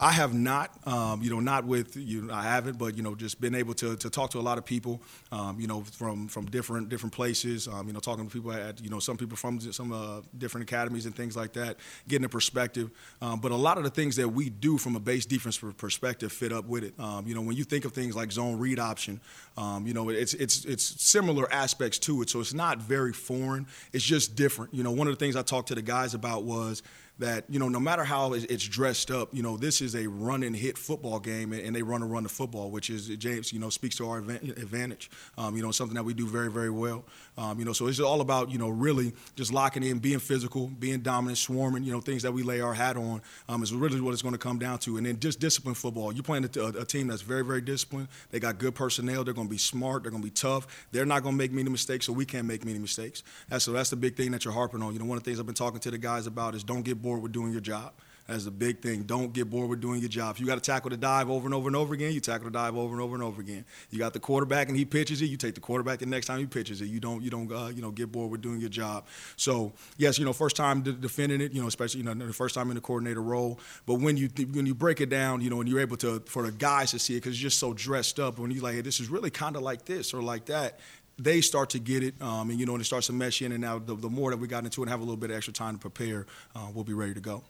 I 0.00 0.10
have 0.10 0.34
not, 0.34 0.76
um, 0.88 1.22
you 1.22 1.30
know, 1.30 1.38
not 1.38 1.64
with 1.64 1.96
you. 1.96 2.28
I 2.32 2.42
haven't, 2.42 2.76
but 2.76 2.96
you 2.96 3.02
know, 3.04 3.14
just 3.14 3.40
been 3.40 3.54
able 3.54 3.74
to, 3.74 3.96
to 3.96 4.10
talk 4.10 4.30
to 4.30 4.40
a 4.40 4.42
lot 4.42 4.58
of 4.58 4.64
people, 4.64 5.00
um, 5.30 5.60
you 5.60 5.68
know, 5.68 5.82
from 5.82 6.26
from 6.26 6.46
different 6.46 6.88
different 6.88 7.12
places. 7.12 7.68
Um, 7.68 7.86
you 7.86 7.92
know, 7.92 8.00
talking 8.00 8.26
to 8.26 8.32
people 8.32 8.52
at 8.52 8.82
you 8.82 8.90
know 8.90 8.98
some 8.98 9.16
people 9.16 9.36
from 9.36 9.60
some 9.60 9.92
uh, 9.92 10.22
different 10.36 10.68
academies 10.68 11.06
and 11.06 11.14
things 11.14 11.36
like 11.36 11.52
that, 11.52 11.76
getting 12.08 12.24
a 12.24 12.28
perspective. 12.28 12.90
Um, 13.20 13.38
but 13.38 13.52
a 13.52 13.56
lot 13.56 13.78
of 13.78 13.84
the 13.84 13.90
things 13.90 14.16
that 14.16 14.28
we 14.28 14.50
do 14.50 14.78
from 14.78 14.96
a 14.96 15.00
base 15.00 15.24
defense 15.24 15.60
perspective 15.76 16.32
fit 16.32 16.52
up 16.52 16.66
with 16.66 16.82
it. 16.82 16.98
Um, 16.98 17.28
you 17.28 17.36
know, 17.36 17.42
when 17.42 17.54
you 17.54 17.62
think 17.62 17.84
of 17.84 17.92
things 17.92 18.16
like 18.16 18.32
zone 18.32 18.58
read 18.58 18.80
option, 18.80 19.20
um, 19.56 19.86
you 19.86 19.94
know, 19.94 20.08
it's 20.08 20.34
it's 20.34 20.64
it's 20.64 21.00
similar 21.00 21.50
aspects 21.52 22.00
to 22.00 22.22
it. 22.22 22.30
So 22.30 22.40
it's 22.40 22.54
not 22.54 22.78
very 22.78 23.12
foreign. 23.12 23.68
It's 23.92 24.04
just 24.04 24.34
different. 24.34 24.74
You 24.74 24.82
know, 24.82 24.90
one 24.90 25.06
of 25.06 25.16
the 25.16 25.24
things 25.24 25.36
I 25.36 25.42
talked 25.42 25.68
to 25.68 25.76
the 25.76 25.82
guys 25.82 26.14
about 26.14 26.42
was 26.42 26.82
that 27.18 27.44
you 27.48 27.58
know 27.58 27.68
no 27.68 27.80
matter 27.80 28.04
how 28.04 28.32
it's 28.32 28.66
dressed 28.66 29.10
up 29.10 29.28
you 29.32 29.42
know 29.42 29.56
this 29.56 29.80
is 29.80 29.94
a 29.94 30.06
run 30.06 30.42
and 30.42 30.56
hit 30.56 30.76
football 30.78 31.20
game 31.20 31.52
and 31.52 31.76
they 31.76 31.82
run 31.82 32.02
and 32.02 32.10
run 32.10 32.22
the 32.22 32.28
football 32.28 32.70
which 32.70 32.90
is 32.90 33.08
james 33.08 33.52
you 33.52 33.58
know 33.58 33.70
speaks 33.70 33.96
to 33.96 34.08
our 34.08 34.18
advantage. 34.18 35.10
Um, 35.38 35.56
you 35.56 35.62
know 35.62 35.70
something 35.70 35.94
that 35.94 36.04
we 36.04 36.14
do 36.14 36.26
very 36.26 36.50
very 36.50 36.70
well. 36.70 37.04
Um, 37.36 37.58
you 37.58 37.64
know 37.64 37.72
so 37.72 37.86
it's 37.86 38.00
all 38.00 38.20
about 38.20 38.50
you 38.50 38.58
know 38.58 38.68
really 38.68 39.12
just 39.36 39.52
locking 39.52 39.82
in 39.82 39.98
being 39.98 40.18
physical 40.18 40.68
being 40.68 41.00
dominant 41.00 41.38
swarming 41.38 41.84
you 41.84 41.92
know 41.92 42.00
things 42.00 42.22
that 42.22 42.32
we 42.32 42.42
lay 42.42 42.60
our 42.60 42.74
hat 42.74 42.96
on 42.96 43.20
um, 43.48 43.62
is 43.62 43.72
really 43.72 44.00
what 44.00 44.12
it's 44.12 44.22
going 44.22 44.32
to 44.32 44.38
come 44.38 44.58
down 44.58 44.78
to. 44.80 44.96
And 44.96 45.06
then 45.06 45.18
just 45.18 45.40
discipline 45.40 45.74
football. 45.74 46.12
You're 46.12 46.22
playing 46.22 46.44
a, 46.44 46.80
a, 46.80 46.84
team 46.84 47.08
that's 47.08 47.22
very 47.22 47.44
very 47.44 47.60
disciplined. 47.60 48.08
They 48.30 48.40
got 48.40 48.58
good 48.58 48.74
personnel. 48.74 49.24
They're 49.24 49.34
going 49.34 49.48
to 49.48 49.50
be 49.50 49.58
smart. 49.58 50.02
They're 50.02 50.10
going 50.10 50.22
to 50.22 50.26
be 50.26 50.34
tough. 50.34 50.86
They're 50.92 51.06
not 51.06 51.22
going 51.22 51.34
to 51.34 51.38
make 51.38 51.52
many 51.52 51.70
mistakes 51.70 52.06
so 52.06 52.12
we 52.12 52.24
can't 52.24 52.46
make 52.46 52.64
many 52.64 52.78
mistakes. 52.78 53.22
That's 53.48 53.64
so 53.64 53.72
that's 53.72 53.90
the 53.90 53.96
big 53.96 54.16
thing 54.16 54.30
that 54.32 54.44
you're 54.44 54.54
harping 54.54 54.82
on. 54.82 54.92
You 54.92 54.98
know 54.98 55.04
one 55.04 55.18
of 55.18 55.24
the 55.24 55.30
things 55.30 55.40
i've 55.40 55.46
been 55.46 55.54
talking 55.54 55.80
to 55.80 55.90
the 55.90 55.98
guys 55.98 56.26
about 56.26 56.54
is 56.54 56.64
don't 56.64 56.82
get 56.82 57.01
bored 57.02 57.22
with 57.22 57.32
doing 57.32 57.52
your 57.52 57.60
job. 57.60 57.92
That's 58.28 58.44
the 58.44 58.50
big 58.50 58.80
thing. 58.80 59.02
Don't 59.02 59.32
get 59.32 59.50
bored 59.50 59.68
with 59.68 59.80
doing 59.80 60.00
your 60.00 60.08
job. 60.08 60.36
If 60.36 60.40
you 60.40 60.46
got 60.46 60.54
to 60.54 60.60
tackle 60.60 60.90
the 60.90 60.96
dive 60.96 61.28
over 61.28 61.46
and 61.46 61.54
over 61.54 61.68
and 61.68 61.76
over 61.76 61.92
again, 61.92 62.12
you 62.12 62.20
tackle 62.20 62.44
the 62.44 62.52
dive 62.52 62.76
over 62.76 62.94
and 62.94 63.02
over 63.02 63.14
and 63.14 63.22
over 63.22 63.40
again. 63.40 63.64
You 63.90 63.98
got 63.98 64.12
the 64.12 64.20
quarterback 64.20 64.68
and 64.68 64.76
he 64.76 64.84
pitches 64.84 65.20
it, 65.22 65.26
you 65.26 65.36
take 65.36 65.54
the 65.54 65.60
quarterback 65.60 65.98
the 65.98 66.06
next 66.06 66.26
time 66.26 66.38
he 66.38 66.46
pitches 66.46 66.80
it. 66.80 66.86
You 66.86 67.00
don't 67.00 67.22
you 67.22 67.30
don't 67.30 67.50
uh, 67.52 67.66
you 67.74 67.82
know 67.82 67.90
get 67.90 68.12
bored 68.12 68.30
with 68.30 68.40
doing 68.40 68.60
your 68.60 68.70
job. 68.70 69.06
So 69.36 69.72
yes, 69.98 70.18
you 70.18 70.24
know 70.24 70.32
first 70.32 70.56
time 70.56 70.82
defending 70.82 71.40
it, 71.40 71.52
you 71.52 71.60
know 71.60 71.68
especially 71.68 72.00
you 72.02 72.06
know 72.06 72.14
the 72.14 72.32
first 72.32 72.54
time 72.54 72.70
in 72.70 72.76
the 72.76 72.80
coordinator 72.80 73.22
role. 73.22 73.58
But 73.86 73.94
when 73.94 74.16
you 74.16 74.28
when 74.52 74.66
you 74.66 74.74
break 74.74 75.00
it 75.00 75.10
down, 75.10 75.40
you 75.40 75.50
know 75.50 75.60
and 75.60 75.68
you're 75.68 75.80
able 75.80 75.96
to 75.98 76.20
for 76.20 76.44
the 76.44 76.52
guys 76.52 76.92
to 76.92 76.98
see 76.98 77.14
it 77.14 77.18
because 77.18 77.32
it's 77.32 77.40
just 77.40 77.58
so 77.58 77.74
dressed 77.74 78.20
up. 78.20 78.38
When 78.38 78.50
you're 78.52 78.62
like, 78.62 78.76
hey, 78.76 78.80
this 78.82 79.00
is 79.00 79.08
really 79.08 79.30
kind 79.30 79.56
of 79.56 79.62
like 79.62 79.84
this 79.84 80.14
or 80.14 80.22
like 80.22 80.46
that 80.46 80.78
they 81.18 81.40
start 81.40 81.70
to 81.70 81.78
get 81.78 82.02
it, 82.02 82.20
um, 82.20 82.50
and 82.50 82.58
you 82.58 82.66
know, 82.66 82.72
and 82.72 82.80
it 82.80 82.84
starts 82.84 83.06
to 83.08 83.12
mesh 83.12 83.42
in. 83.42 83.52
And 83.52 83.60
now, 83.60 83.78
the, 83.78 83.94
the, 83.94 84.08
more 84.08 84.30
that 84.30 84.38
we 84.38 84.48
got 84.48 84.64
into 84.64 84.82
it 84.82 84.84
and 84.84 84.90
have 84.90 85.00
a 85.00 85.04
little 85.04 85.16
bit 85.16 85.30
of 85.30 85.36
extra 85.36 85.52
time 85.52 85.74
to 85.74 85.80
prepare, 85.80 86.26
uh, 86.54 86.68
we'll 86.72 86.84
be 86.84 86.94
ready 86.94 87.14
to 87.14 87.20
go. 87.20 87.44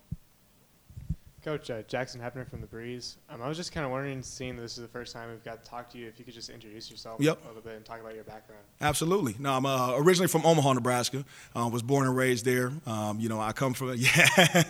Coach 1.45 1.71
uh, 1.71 1.83
Jackson 1.89 2.21
Hepner 2.21 2.49
from 2.49 2.61
the 2.61 2.69
Breeze. 2.69 3.17
Um, 3.29 3.43
I 3.43 3.49
was 3.49 3.57
just 3.57 3.73
kind 3.73 3.85
of 3.85 3.91
wondering, 3.91 4.23
seeing 4.23 4.57
this 4.57 4.79
is 4.79 4.83
the 4.83 4.89
first 4.89 5.13
time 5.13 5.29
we've 5.29 5.43
got 5.43 5.65
to 5.65 5.71
talk 5.71 5.91
to 5.91 5.99
you, 5.99 6.07
if 6.07 6.19
you 6.19 6.25
could 6.25 6.35
just 6.35 6.51
introduce 6.51 6.89
yourself 6.89 7.21
yep. 7.21 7.43
a 7.45 7.49
little 7.49 7.63
bit 7.63 7.75
and 7.75 7.85
talk 7.85 8.01
about 8.01 8.15
your 8.15 8.23
background. 8.23 8.63
Absolutely. 8.81 9.35
No, 9.41 9.53
I'm 9.55 9.67
uh, 9.67 9.97
originally 9.97 10.29
from 10.29 10.47
Omaha, 10.47 10.75
Nebraska. 10.75 11.25
Uh, 11.57 11.69
was 11.73 11.83
born 11.83 12.07
and 12.07 12.17
raised 12.17 12.45
there. 12.45 12.71
Um, 12.87 13.19
you 13.19 13.29
know, 13.29 13.41
I 13.41 13.53
come 13.53 13.75
from 13.75 13.95
yeah, 13.97 14.63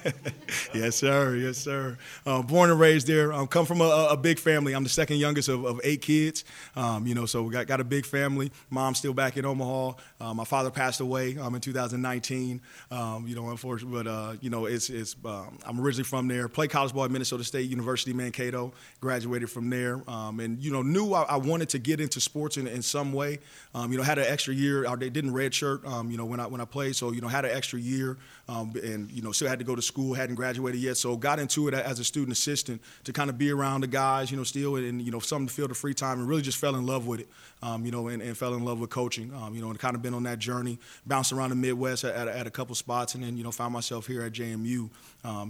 yes 0.74 0.96
sir, 0.96 1.36
yes 1.36 1.58
sir. 1.58 1.98
Uh, 2.24 2.42
born 2.42 2.70
and 2.70 2.80
raised 2.80 3.06
there. 3.06 3.32
I 3.32 3.38
um, 3.38 3.48
come 3.48 3.66
from 3.66 3.82
a, 3.82 4.08
a, 4.10 4.16
big 4.16 4.38
family. 4.38 4.72
I'm 4.72 4.82
the 4.82 4.88
second 4.88 5.18
youngest 5.18 5.48
of, 5.48 5.64
of 5.64 5.80
eight 5.84 6.00
kids. 6.00 6.44
Um, 6.74 7.06
you 7.06 7.14
know, 7.14 7.26
so 7.26 7.42
we 7.42 7.52
got 7.52 7.66
got 7.66 7.80
a 7.80 7.84
big 7.84 8.06
family. 8.06 8.50
Mom's 8.70 8.98
still 8.98 9.12
back 9.12 9.36
in 9.36 9.44
Omaha. 9.44 9.92
Uh, 10.20 10.34
my 10.34 10.44
father 10.44 10.70
passed 10.70 11.00
away 11.00 11.36
um, 11.36 11.54
in 11.54 11.60
2019. 11.60 12.60
Um, 12.90 13.26
you 13.26 13.34
know, 13.34 13.50
unfortunately, 13.50 14.02
but 14.02 14.10
uh, 14.10 14.34
you 14.40 14.48
know, 14.48 14.64
it's 14.64 14.88
it's. 14.88 15.16
I'm 15.24 15.80
originally 15.80 16.04
from 16.04 16.28
there 16.28 16.48
played 16.62 16.70
college 16.70 16.92
ball 16.94 17.04
at 17.04 17.10
Minnesota 17.10 17.42
State 17.42 17.68
University, 17.68 18.12
Mankato. 18.12 18.72
Graduated 19.00 19.50
from 19.50 19.68
there, 19.68 20.00
um, 20.08 20.38
and 20.38 20.62
you 20.62 20.70
know 20.70 20.82
knew 20.82 21.12
I, 21.12 21.22
I, 21.22 21.36
wanted 21.36 21.68
to 21.70 21.80
get 21.80 22.00
into 22.00 22.20
sports 22.20 22.56
in, 22.56 22.68
in 22.68 22.82
some 22.82 23.12
way. 23.12 23.40
Um, 23.74 23.90
you 23.90 23.98
know, 23.98 24.04
had 24.04 24.18
an 24.18 24.26
extra 24.28 24.54
year. 24.54 24.86
They 24.96 25.10
didn't 25.10 25.32
redshirt. 25.32 25.84
Um, 25.84 26.10
you 26.10 26.16
know, 26.16 26.24
when 26.24 26.38
I 26.38 26.46
when 26.46 26.60
I 26.60 26.64
played, 26.64 26.94
so 26.94 27.10
you 27.10 27.20
know 27.20 27.26
had 27.26 27.44
an 27.44 27.50
extra 27.50 27.80
year, 27.80 28.16
um, 28.48 28.72
and 28.80 29.10
you 29.10 29.22
know 29.22 29.32
still 29.32 29.48
had 29.48 29.58
to 29.58 29.64
go 29.64 29.74
to 29.74 29.82
school. 29.82 30.14
Hadn't 30.14 30.36
graduated 30.36 30.80
yet, 30.80 30.96
so 30.96 31.16
got 31.16 31.40
into 31.40 31.66
it 31.66 31.74
as 31.74 31.98
a 31.98 32.04
student 32.04 32.32
assistant 32.32 32.80
to 33.04 33.12
kind 33.12 33.28
of 33.28 33.38
be 33.38 33.50
around 33.50 33.80
the 33.80 33.88
guys. 33.88 34.30
You 34.30 34.36
know, 34.36 34.44
still 34.44 34.76
and 34.76 35.02
you 35.02 35.10
know 35.10 35.18
something 35.18 35.48
to 35.48 35.52
fill 35.52 35.68
the 35.68 35.74
free 35.74 35.94
time, 35.94 36.20
and 36.20 36.28
really 36.28 36.42
just 36.42 36.58
fell 36.58 36.76
in 36.76 36.86
love 36.86 37.08
with 37.08 37.20
it. 37.20 37.28
Um, 37.64 37.84
you 37.84 37.92
know, 37.92 38.08
and, 38.08 38.20
and, 38.20 38.36
fell 38.36 38.54
in 38.54 38.64
love 38.64 38.80
with 38.80 38.90
coaching. 38.90 39.32
Um, 39.34 39.54
you 39.54 39.62
know, 39.62 39.70
and 39.70 39.78
kind 39.78 39.94
of 39.94 40.02
been 40.02 40.14
on 40.14 40.24
that 40.24 40.40
journey, 40.40 40.80
bounced 41.06 41.32
around 41.32 41.50
the 41.50 41.56
Midwest 41.56 42.02
at, 42.02 42.12
at, 42.14 42.26
at, 42.26 42.46
a 42.48 42.50
couple 42.50 42.74
spots, 42.74 43.14
and 43.14 43.22
then 43.22 43.36
you 43.36 43.44
know 43.44 43.52
found 43.52 43.72
myself 43.72 44.06
here 44.06 44.22
at 44.22 44.32
JMU. 44.32 44.90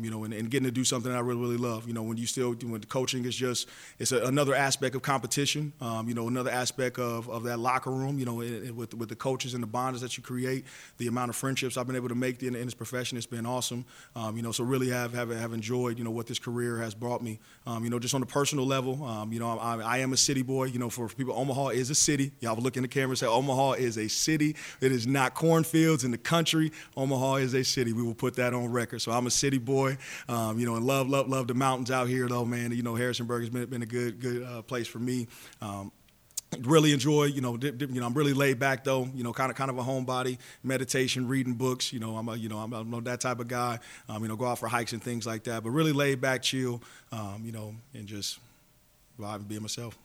You 0.02 0.10
know, 0.10 0.24
and, 0.24 0.34
and 0.34 0.50
getting 0.50 0.66
to 0.66 0.70
do 0.70 0.84
something 0.84 1.12
I 1.12 1.20
really 1.20 1.40
really 1.40 1.56
love. 1.56 1.86
You 1.86 1.94
know, 1.94 2.02
when 2.02 2.16
you 2.16 2.26
still 2.26 2.52
when 2.52 2.80
the 2.80 2.86
coaching 2.86 3.24
is 3.24 3.34
just 3.34 3.68
it's 3.98 4.12
a, 4.12 4.24
another 4.24 4.54
aspect 4.54 4.94
of 4.94 5.02
competition. 5.02 5.72
Um, 5.80 6.08
you 6.08 6.14
know, 6.14 6.28
another 6.28 6.50
aspect 6.50 6.98
of, 6.98 7.28
of 7.28 7.44
that 7.44 7.58
locker 7.58 7.90
room. 7.90 8.18
You 8.18 8.24
know, 8.24 8.40
it, 8.40 8.50
it, 8.64 8.76
with 8.76 8.94
with 8.94 9.08
the 9.08 9.16
coaches 9.16 9.54
and 9.54 9.62
the 9.62 9.66
bonds 9.66 10.00
that 10.00 10.16
you 10.16 10.22
create, 10.22 10.64
the 10.98 11.08
amount 11.08 11.30
of 11.30 11.36
friendships 11.36 11.76
I've 11.76 11.86
been 11.86 11.96
able 11.96 12.08
to 12.08 12.14
make 12.14 12.42
in, 12.42 12.54
in 12.54 12.64
this 12.64 12.74
profession, 12.74 13.18
it's 13.18 13.26
been 13.26 13.46
awesome. 13.46 13.84
Um, 14.16 14.36
you 14.36 14.42
know, 14.42 14.52
so 14.52 14.64
really 14.64 14.88
have, 14.90 15.12
have 15.14 15.30
have 15.30 15.52
enjoyed 15.52 15.98
you 15.98 16.04
know 16.04 16.10
what 16.10 16.26
this 16.26 16.38
career 16.38 16.78
has 16.78 16.94
brought 16.94 17.22
me. 17.22 17.38
Um, 17.66 17.84
you 17.84 17.90
know, 17.90 17.98
just 17.98 18.14
on 18.14 18.22
a 18.22 18.26
personal 18.26 18.66
level. 18.66 19.04
Um, 19.04 19.32
you 19.32 19.40
know, 19.40 19.58
I, 19.58 19.76
I, 19.80 19.98
am 19.98 20.12
a 20.12 20.16
city 20.16 20.42
boy. 20.42 20.64
You 20.64 20.78
know, 20.78 20.90
for 20.90 21.08
people, 21.08 21.34
Omaha 21.34 21.68
is 21.68 21.90
a 21.90 21.94
city. 21.94 22.32
Y'all 22.40 22.56
look 22.56 22.76
in 22.76 22.82
the 22.82 22.88
camera 22.88 23.10
and 23.10 23.18
say 23.18 23.26
Omaha 23.26 23.72
is 23.72 23.98
a 23.98 24.08
city. 24.08 24.56
It 24.80 24.92
is 24.92 25.06
not 25.06 25.34
cornfields 25.34 26.04
in 26.04 26.10
the 26.10 26.18
country. 26.18 26.72
Omaha 26.96 27.36
is 27.36 27.54
a 27.54 27.62
city. 27.62 27.92
We 27.92 28.02
will 28.02 28.14
put 28.14 28.34
that 28.36 28.52
on 28.54 28.70
record. 28.70 29.00
So 29.00 29.12
I'm 29.12 29.26
a 29.26 29.30
city 29.30 29.58
boy. 29.64 29.98
Um, 30.28 30.58
you 30.58 30.66
know, 30.66 30.76
and 30.76 30.84
love 30.84 31.08
love 31.08 31.28
love 31.28 31.48
the 31.48 31.54
mountains 31.54 31.90
out 31.90 32.08
here 32.08 32.28
though, 32.28 32.44
man. 32.44 32.72
You 32.72 32.82
know, 32.82 32.94
Harrisonburg 32.94 33.42
has 33.42 33.50
been, 33.50 33.66
been 33.66 33.82
a 33.82 33.86
good 33.86 34.20
good 34.20 34.42
uh, 34.42 34.62
place 34.62 34.86
for 34.86 34.98
me. 34.98 35.28
Um, 35.60 35.92
really 36.60 36.92
enjoy 36.92 37.24
you 37.24 37.40
know 37.40 37.56
dip, 37.56 37.78
dip, 37.78 37.90
you 37.90 38.00
know 38.00 38.06
i'm 38.06 38.14
really 38.14 38.34
laid 38.34 38.58
back 38.58 38.84
though 38.84 39.08
you 39.14 39.24
know 39.24 39.32
kind 39.32 39.50
of 39.50 39.56
kind 39.56 39.70
of 39.70 39.78
a 39.78 39.82
homebody 39.82 40.38
meditation 40.62 41.26
reading 41.26 41.54
books 41.54 41.92
you 41.92 41.98
know 41.98 42.16
i'm 42.16 42.28
a 42.28 42.36
you 42.36 42.48
know 42.48 42.58
i'm, 42.58 42.72
I'm 42.72 43.04
that 43.04 43.20
type 43.20 43.40
of 43.40 43.48
guy 43.48 43.78
um, 44.08 44.22
you 44.22 44.28
know 44.28 44.36
go 44.36 44.46
out 44.46 44.58
for 44.58 44.68
hikes 44.68 44.92
and 44.92 45.02
things 45.02 45.26
like 45.26 45.44
that 45.44 45.62
but 45.62 45.70
really 45.70 45.92
laid 45.92 46.20
back 46.20 46.42
chill 46.42 46.82
um, 47.10 47.42
you 47.44 47.52
know 47.52 47.74
and 47.94 48.06
just 48.06 48.38
vibe 49.18 49.48
and 49.50 49.60
myself 49.62 49.98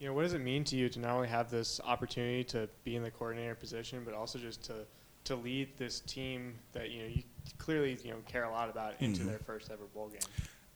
you 0.00 0.08
know 0.08 0.14
what 0.14 0.22
does 0.22 0.34
it 0.34 0.40
mean 0.40 0.64
to 0.64 0.76
you 0.76 0.88
to 0.88 0.98
not 0.98 1.14
only 1.14 1.28
have 1.28 1.50
this 1.50 1.80
opportunity 1.84 2.44
to 2.44 2.68
be 2.84 2.96
in 2.96 3.02
the 3.02 3.10
coordinator 3.10 3.54
position 3.54 4.02
but 4.04 4.14
also 4.14 4.38
just 4.38 4.62
to 4.64 4.74
to 5.24 5.36
lead 5.36 5.68
this 5.76 6.00
team 6.00 6.54
that 6.72 6.90
you 6.90 7.02
know 7.02 7.08
you 7.08 7.22
clearly 7.58 7.96
you 8.04 8.10
know 8.10 8.18
care 8.26 8.44
a 8.44 8.50
lot 8.50 8.68
about 8.68 8.94
into 9.00 9.20
mm-hmm. 9.20 9.30
their 9.30 9.38
first 9.38 9.70
ever 9.70 9.84
bowl 9.94 10.08
game 10.08 10.20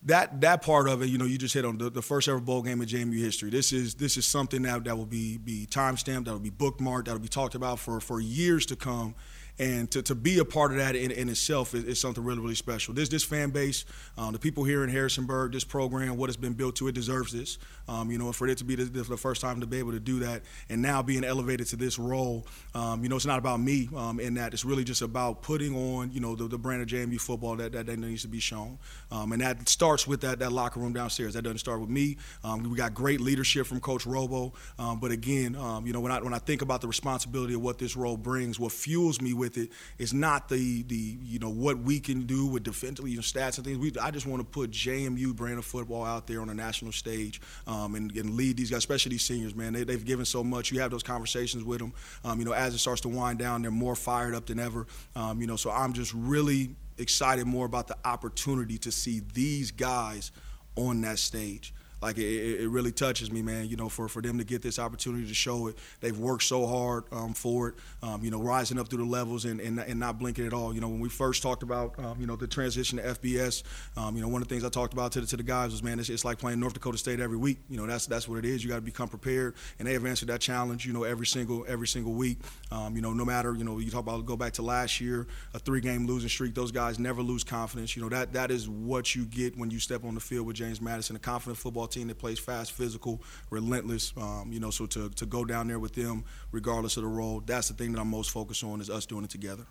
that 0.05 0.41
that 0.41 0.63
part 0.63 0.89
of 0.89 1.03
it, 1.03 1.07
you 1.07 1.19
know, 1.19 1.25
you 1.25 1.39
just 1.39 1.55
hit 1.55 1.65
on 1.65 1.79
the, 1.79 1.89
the 1.89 2.03
first 2.03 2.29
ever 2.29 2.41
bowl 2.41 2.63
game 2.63 2.83
in 2.83 2.89
JMU 2.89 3.19
history. 3.19 3.51
This 3.51 3.73
is 3.73 3.95
this 3.95 4.17
is 4.17 4.27
something 4.27 4.63
that 4.63 4.85
that 4.85 4.97
will 4.97 5.07
be 5.07 5.39
be 5.39 5.67
time 5.67 5.97
stamped, 5.97 6.27
that 6.27 6.33
will 6.33 6.41
be 6.41 6.51
bookmarked, 6.51 7.05
that 7.05 7.13
will 7.13 7.21
be 7.21 7.29
talked 7.29 7.55
about 7.55 7.79
for 7.79 8.01
for 8.01 8.21
years 8.21 8.67
to 8.67 8.77
come 8.77 9.15
and 9.58 9.90
to, 9.90 10.02
to 10.02 10.14
be 10.14 10.38
a 10.38 10.44
part 10.44 10.70
of 10.70 10.78
that 10.78 10.96
in, 10.96 11.10
in 11.10 11.28
itself 11.28 11.75
is, 11.75 11.84
is, 11.84 12.00
something 12.00 12.25
really 12.25 12.40
really 12.40 12.54
special. 12.54 12.94
This 12.94 13.08
this 13.08 13.22
fan 13.22 13.50
base, 13.50 13.84
um, 14.16 14.32
the 14.32 14.38
people 14.38 14.64
here 14.64 14.82
in 14.82 14.88
Harrisonburg, 14.90 15.52
this 15.52 15.64
program, 15.64 16.16
what 16.16 16.28
has 16.28 16.37
been 16.37 16.54
built 16.54 16.76
to 16.76 16.88
it 16.88 16.94
deserves 16.94 17.32
this. 17.32 17.59
Um, 17.88 18.11
you 18.11 18.18
know, 18.18 18.32
for 18.32 18.49
it 18.49 18.59
to 18.59 18.64
be 18.64 18.76
the, 18.76 18.85
the, 18.85 19.16
first 19.16 19.40
time 19.40 19.61
to 19.61 19.66
be 19.66 19.78
able 19.78 19.92
to 19.92 20.00
do 20.00 20.21
that, 20.21 20.42
and 20.68 20.80
now 20.80 21.02
being 21.02 21.25
elevated 21.25 21.66
to 21.68 21.76
this 21.76 21.99
role, 21.99 22.47
um, 22.75 23.02
you 23.02 23.09
know, 23.09 23.16
it's 23.16 23.26
not 23.26 23.38
about 23.38 23.61
me 23.61 23.88
um, 23.94 24.21
in 24.21 24.35
that. 24.35 24.54
It's 24.54 24.64
really 24.64 24.85
just 24.85 25.02
about 25.02 25.42
putting 25.42 25.75
on 25.76 26.11
you 26.12 26.21
know 26.21 26.35
the, 26.35 26.49
the 26.49 26.59
brand 26.59 26.82
of 26.82 26.88
JMU 26.88 27.21
football 27.21 27.56
that, 27.56 27.73
that, 27.73 27.87
that 27.87 27.99
needs 27.99 28.23
to 28.23 28.28
be 28.28 28.40
shown, 28.40 28.78
um, 29.11 29.32
and 29.32 29.42
that 29.42 29.68
starts 29.68 30.06
with 30.06 30.23
that 30.23 30.38
that 30.38 30.52
locker 30.52 30.80
room 30.80 30.92
downstairs. 30.92 31.35
That 31.35 31.42
doesn't 31.42 31.59
start 31.59 31.80
with 31.80 31.90
me. 31.90 32.16
Um, 32.42 32.62
we 32.71 32.76
got 32.76 32.94
great 32.94 33.21
leadership 33.21 33.66
from 33.66 33.80
Coach 33.80 34.06
Robo, 34.06 34.54
but 34.78 35.11
again, 35.11 35.54
you 35.85 35.92
know, 35.92 36.00
when 36.00 36.12
I 36.12 36.21
when 36.21 36.32
I 36.32 36.38
think 36.38 36.62
about 36.62 36.80
the 36.80 36.88
responsibility 36.88 37.54
of 37.54 37.61
what 37.61 37.78
this 37.78 37.97
role 37.97 38.16
brings, 38.16 38.59
what 38.59 38.73
fuels 38.73 39.21
me 39.21 39.35
with 39.42 39.58
it. 39.58 39.62
it 39.62 39.70
is 39.99 40.14
not 40.14 40.49
the 40.49 40.82
the 40.84 41.18
you 41.25 41.40
know 41.40 41.50
what 41.50 41.78
we 41.78 41.99
can 41.99 42.26
do 42.26 42.46
with 42.46 42.62
defensively 42.62 43.11
you 43.11 43.16
know, 43.16 43.22
stats 43.22 43.56
and 43.56 43.66
things. 43.66 43.76
We, 43.76 43.92
I 44.00 44.12
just 44.12 44.26
want 44.26 44.40
to 44.40 44.44
put 44.44 44.70
JMU 44.70 45.34
brand 45.34 45.58
of 45.58 45.64
football 45.64 46.04
out 46.04 46.28
there 46.28 46.40
on 46.40 46.49
a 46.49 46.54
national 46.54 46.92
stage 46.92 47.40
um, 47.66 47.96
and, 47.96 48.14
and, 48.16 48.34
lead 48.37 48.56
these 48.56 48.70
guys, 48.70 48.78
especially 48.78 49.11
these 49.11 49.25
seniors. 49.25 49.54
Man, 49.54 49.72
they, 49.72 49.92
have 49.92 50.04
given 50.04 50.25
so 50.25 50.44
much. 50.44 50.70
You 50.70 50.80
have 50.80 50.92
those 50.92 51.02
conversations 51.02 51.64
with 51.64 51.80
them. 51.80 51.92
Um, 52.25 52.38
you 52.38 52.44
know, 52.44 52.52
as 52.52 52.72
it 52.72 52.78
starts 52.78 53.00
to 53.02 53.08
wind 53.08 53.40
down, 53.40 53.62
they're 53.62 53.70
more 53.72 53.96
fired 53.96 54.34
up 54.34 54.46
than 54.46 54.61
ever. 54.61 54.87
Um, 55.16 55.40
you 55.40 55.49
know, 55.49 55.56
so 55.56 55.70
I'm 55.70 55.92
just 55.92 56.14
really 56.14 56.76
excited 56.99 57.44
more 57.46 57.66
about 57.66 57.88
the 57.88 57.96
opportunity 58.04 58.78
to 58.78 58.92
see 58.92 59.22
these 59.34 59.72
guys 59.72 60.30
on 60.76 61.00
that 61.00 61.18
stage 61.18 61.75
like 62.02 62.18
it, 62.18 62.61
it, 62.61 62.68
really 62.68 62.90
touches 62.90 63.30
me, 63.30 63.42
man. 63.42 63.68
You 63.68 63.76
know, 63.76 63.88
for, 63.88 64.09
for 64.09 64.21
them 64.21 64.38
to 64.38 64.44
get 64.44 64.61
this 64.61 64.78
opportunity 64.78 65.26
to 65.26 65.35
show 65.35 65.68
it, 65.68 65.78
they've 66.00 66.18
worked 66.18 66.42
so 66.42 66.66
hard 66.66 67.04
um, 67.12 67.32
for 67.32 67.68
it. 67.68 67.75
Um, 68.02 68.25
you 68.25 68.30
know, 68.30 68.40
rising 68.40 68.78
up 68.78 68.88
through 68.88 69.04
the 69.04 69.11
levels 69.11 69.44
and, 69.44 69.61
and, 69.61 69.78
and 69.78 70.00
not 70.00 70.18
blinking 70.18 70.44
at 70.44 70.52
all. 70.52 70.75
You 70.75 70.80
know, 70.80 70.88
when 70.88 70.99
we 70.99 71.09
first 71.09 71.42
talked 71.42 71.62
about 71.62 71.97
um, 71.99 72.21
you 72.21 72.26
know 72.26 72.35
the 72.35 72.49
transition 72.49 72.99
to 72.99 73.04
FBS, 73.04 73.62
um, 73.97 74.16
you 74.16 74.23
know, 74.23 74.28
one 74.28 74.42
of 74.42 74.49
the 74.49 74.52
things 74.52 74.64
I 74.64 74.68
talked 74.68 74.92
about 74.92 75.12
to 75.12 75.21
the, 75.21 75.26
to 75.28 75.37
the 75.37 75.44
guys 75.44 75.71
was, 75.71 75.82
man, 75.82 76.00
it's, 76.00 76.09
it's 76.09 76.25
like 76.25 76.38
playing 76.38 76.59
North 76.59 76.75
Dakota 76.75 76.99
State 76.99 77.21
every 77.21 77.37
week. 77.37 77.59
You 77.71 77.76
know, 77.76 77.87
that's 77.87 78.06
that's 78.06 78.26
what 78.26 78.38
it 78.38 78.44
is. 78.44 78.64
You 78.64 78.71
got 78.71 78.76
to 78.76 78.82
become 78.82 79.09
prepared, 79.09 79.54
and 79.78 79.87
they 79.87 79.92
have 79.92 80.04
answered 80.04 80.28
that 80.28 80.40
challenge. 80.40 80.85
You 80.85 80.92
know, 80.92 81.04
every 81.04 81.26
single 81.26 81.64
every 81.68 81.87
single 81.87 82.12
week. 82.12 82.38
Um, 82.73 82.97
you 82.97 83.02
know, 83.02 83.12
no 83.12 83.25
matter 83.25 83.54
you 83.54 83.62
know 83.64 83.78
you 83.78 83.90
talk 83.90 84.00
about 84.00 84.26
go 84.26 84.37
back 84.37 84.54
to 84.54 84.62
last 84.62 85.00
year, 85.00 85.28
a 85.54 85.59
three-game 85.61 86.06
losing 86.06 86.28
streak. 86.28 86.54
Those 86.54 86.73
guys 86.73 86.99
never 86.99 87.23
lose 87.23 87.44
confidence. 87.44 87.94
You 87.94 88.02
know 88.02 88.09
that 88.09 88.32
that 88.32 88.50
is 88.50 88.68
what 88.68 89.14
you 89.14 89.25
get 89.25 89.56
when 89.56 89.71
you 89.71 89.78
step 89.78 90.04
on 90.04 90.14
the 90.14 90.21
field 90.21 90.49
with 90.49 90.56
James 90.56 90.80
Madison, 90.80 91.14
a 91.14 91.21
confident 91.21 91.59
football 91.59 91.87
team 91.92 92.08
that 92.08 92.18
plays 92.18 92.38
fast, 92.38 92.72
physical, 92.72 93.22
relentless. 93.50 94.12
Um, 94.16 94.50
you 94.52 94.61
know, 94.61 94.70
so 94.70 94.87
to 94.87 95.11
to 95.11 95.26
go 95.26 95.44
down 95.44 95.68
there 95.68 95.78
with 95.78 95.94
them, 95.94 96.25
regardless 96.50 96.96
of 96.96 97.02
the 97.02 97.08
role, 97.08 97.42
that's 97.44 97.68
the 97.68 97.75
thing 97.75 97.92
that 97.92 98.00
I'm 98.00 98.08
most 98.08 98.30
focused 98.30 98.64
on 98.64 98.80
is 98.80 98.90
us 98.90 99.06
doing 99.06 99.25
it 99.25 99.30
together. 99.30 99.66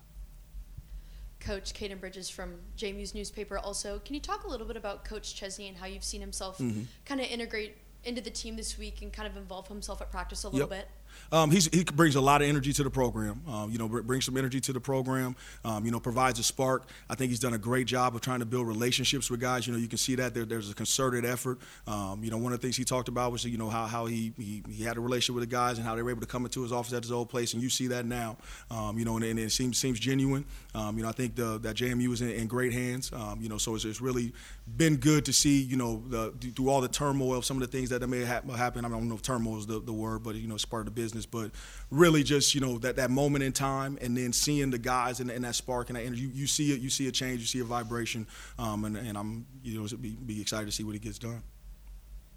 Coach 1.40 1.74
Caden 1.74 2.00
Bridges 2.00 2.30
from 2.30 2.54
JMU's 2.78 3.16
newspaper. 3.16 3.58
Also, 3.58 4.00
can 4.06 4.14
you 4.14 4.22
talk 4.22 4.44
a 4.44 4.48
little 4.48 4.68
bit 4.68 4.78
about 4.78 5.04
Coach 5.04 5.36
Chesney 5.36 5.68
and 5.68 5.76
how 5.76 5.88
you've 5.88 6.04
seen 6.04 6.22
himself 6.22 6.60
mm-hmm. 6.60 6.84
kind 7.06 7.20
of 7.20 7.28
integrate 7.28 7.78
into 8.04 8.22
the 8.22 8.30
team 8.30 8.56
this 8.56 8.78
week 8.78 9.02
and 9.02 9.12
kind 9.12 9.28
of 9.28 9.36
involve 9.38 9.68
himself 9.68 10.02
at 10.02 10.12
practice 10.12 10.44
a 10.44 10.50
little 10.50 10.70
yep. 10.70 10.70
bit? 10.70 10.88
Um, 11.32 11.52
he 11.52 11.84
brings 11.84 12.16
a 12.16 12.22
lot 12.22 12.42
of 12.42 12.48
energy 12.48 12.74
to 12.74 12.84
the 12.84 12.90
program. 12.90 13.42
Um, 13.48 13.72
you 13.72 13.78
know, 13.78 13.88
brings 13.88 14.26
some 14.26 14.38
energy 14.38 14.60
to 14.62 14.74
the 14.74 14.82
program. 14.82 15.36
Um, 15.64 15.86
you 15.86 15.92
know, 15.92 16.00
provides 16.00 16.40
a 16.40 16.44
spark. 16.44 16.88
I 17.10 17.16
think 17.16 17.30
he's 17.30 17.40
done 17.40 17.54
a 17.54 17.58
great 17.58 17.88
job 17.88 18.16
of 18.16 18.22
trying 18.22 18.40
to 18.40 18.46
build 18.46 18.68
relationships 18.68 19.30
with 19.30 19.40
guys. 19.40 19.66
You 19.66 19.74
know, 19.74 19.80
you 19.80 19.88
can 19.88 19.98
see 19.98 20.16
that 20.16 20.34
there, 20.34 20.46
there's 20.46 20.70
a 20.70 20.74
concerted 20.74 21.26
effort. 21.26 21.60
Um, 21.88 22.24
you 22.24 22.32
know, 22.32 22.38
one 22.38 22.54
of 22.54 22.60
the 22.60 22.66
things 22.66 22.76
he 22.76 22.84
talked 22.84 23.08
about 23.08 23.32
was 23.32 23.46
you 23.46 23.58
know 23.58 23.70
how, 23.70 23.86
how 23.86 24.06
he, 24.06 24.34
he, 24.38 24.64
he 24.70 24.84
had 24.84 24.98
a 24.98 25.00
relationship 25.00 25.36
with 25.36 25.50
the 25.50 25.56
guys 25.56 25.78
and 25.78 25.88
how 25.88 25.96
they 25.96 26.02
were 26.02 26.10
able 26.10 26.22
to 26.22 26.28
come 26.28 26.46
into 26.46 26.64
his 26.64 26.72
office 26.72 26.94
at 26.94 27.04
his 27.04 27.12
old 27.12 27.30
place, 27.30 27.54
and 27.54 27.62
you 27.62 27.70
see 27.70 27.88
that 27.88 28.06
now. 28.06 28.38
Um, 28.70 28.98
you 28.98 29.06
know, 29.06 29.16
and, 29.16 29.26
and, 29.26 29.40
it 29.40 29.52
seems 29.52 29.78
seems 29.78 30.00
genuine. 30.00 30.46
You 30.76 31.04
know, 31.04 31.10
I 31.10 31.14
think 31.14 31.36
the, 31.36 31.58
that 31.60 31.76
JMU 31.76 32.12
is 32.14 32.22
in, 32.22 32.30
in 32.30 32.48
great 32.48 32.74
hands. 32.74 33.12
you 33.40 33.50
know, 33.50 33.58
so 33.58 33.76
it's, 33.76 33.86
it's, 33.86 34.02
really 34.02 34.34
been 34.78 34.98
good 34.98 35.26
to 35.26 35.34
see. 35.34 35.62
You 35.62 35.78
know, 35.78 36.04
the, 36.08 36.32
through 36.56 36.70
all 36.70 36.82
the 36.82 36.88
turmoil, 36.88 37.42
some 37.42 37.62
of 37.62 37.62
the 37.62 37.78
things 37.78 37.90
that 37.90 38.08
may 38.08 38.20
have 38.20 38.44
happened. 38.46 38.86
I 38.86 38.90
don't 38.90 39.08
know 39.08 39.16
if 39.16 39.22
turmoil 39.22 39.58
is 39.58 39.68
the, 39.68 39.80
the 39.80 39.94
word, 39.94 40.24
but 40.24 40.36
you 40.36 40.48
know, 40.48 40.56
it's 40.56 40.66
part 40.66 40.88
of 40.88 40.94
the 40.94 41.01
business. 41.02 41.26
But 41.26 41.52
really 41.90 42.24
just 42.24 42.54
you 42.56 42.62
know 42.62 42.78
that 42.78 42.96
that 42.96 43.10
moment 43.12 43.44
in 43.44 43.52
time 43.52 43.98
and 44.02 44.16
then 44.16 44.32
seeing 44.32 44.70
the 44.72 44.78
guys 44.78 45.20
and, 45.20 45.30
and 45.30 45.44
that 45.44 45.56
spark 45.56 45.90
and 45.90 45.98
that 45.98 46.04
energy 46.04 46.22
you, 46.22 46.30
you 46.34 46.48
see 46.48 46.72
it 46.72 46.80
you 46.80 46.90
see 46.90 47.08
a 47.08 47.12
change 47.12 47.42
you 47.42 47.46
see 47.46 47.60
a 47.60 47.64
vibration 47.64 48.26
um, 48.58 48.86
and, 48.86 48.96
and 48.96 49.18
i'm 49.18 49.46
you 49.64 49.80
know 49.80 49.88
be, 49.98 50.12
be 50.12 50.40
excited 50.42 50.66
to 50.66 50.72
see 50.72 50.84
what 50.84 50.94
he 50.94 51.00
gets 51.00 51.20
done. 51.20 51.44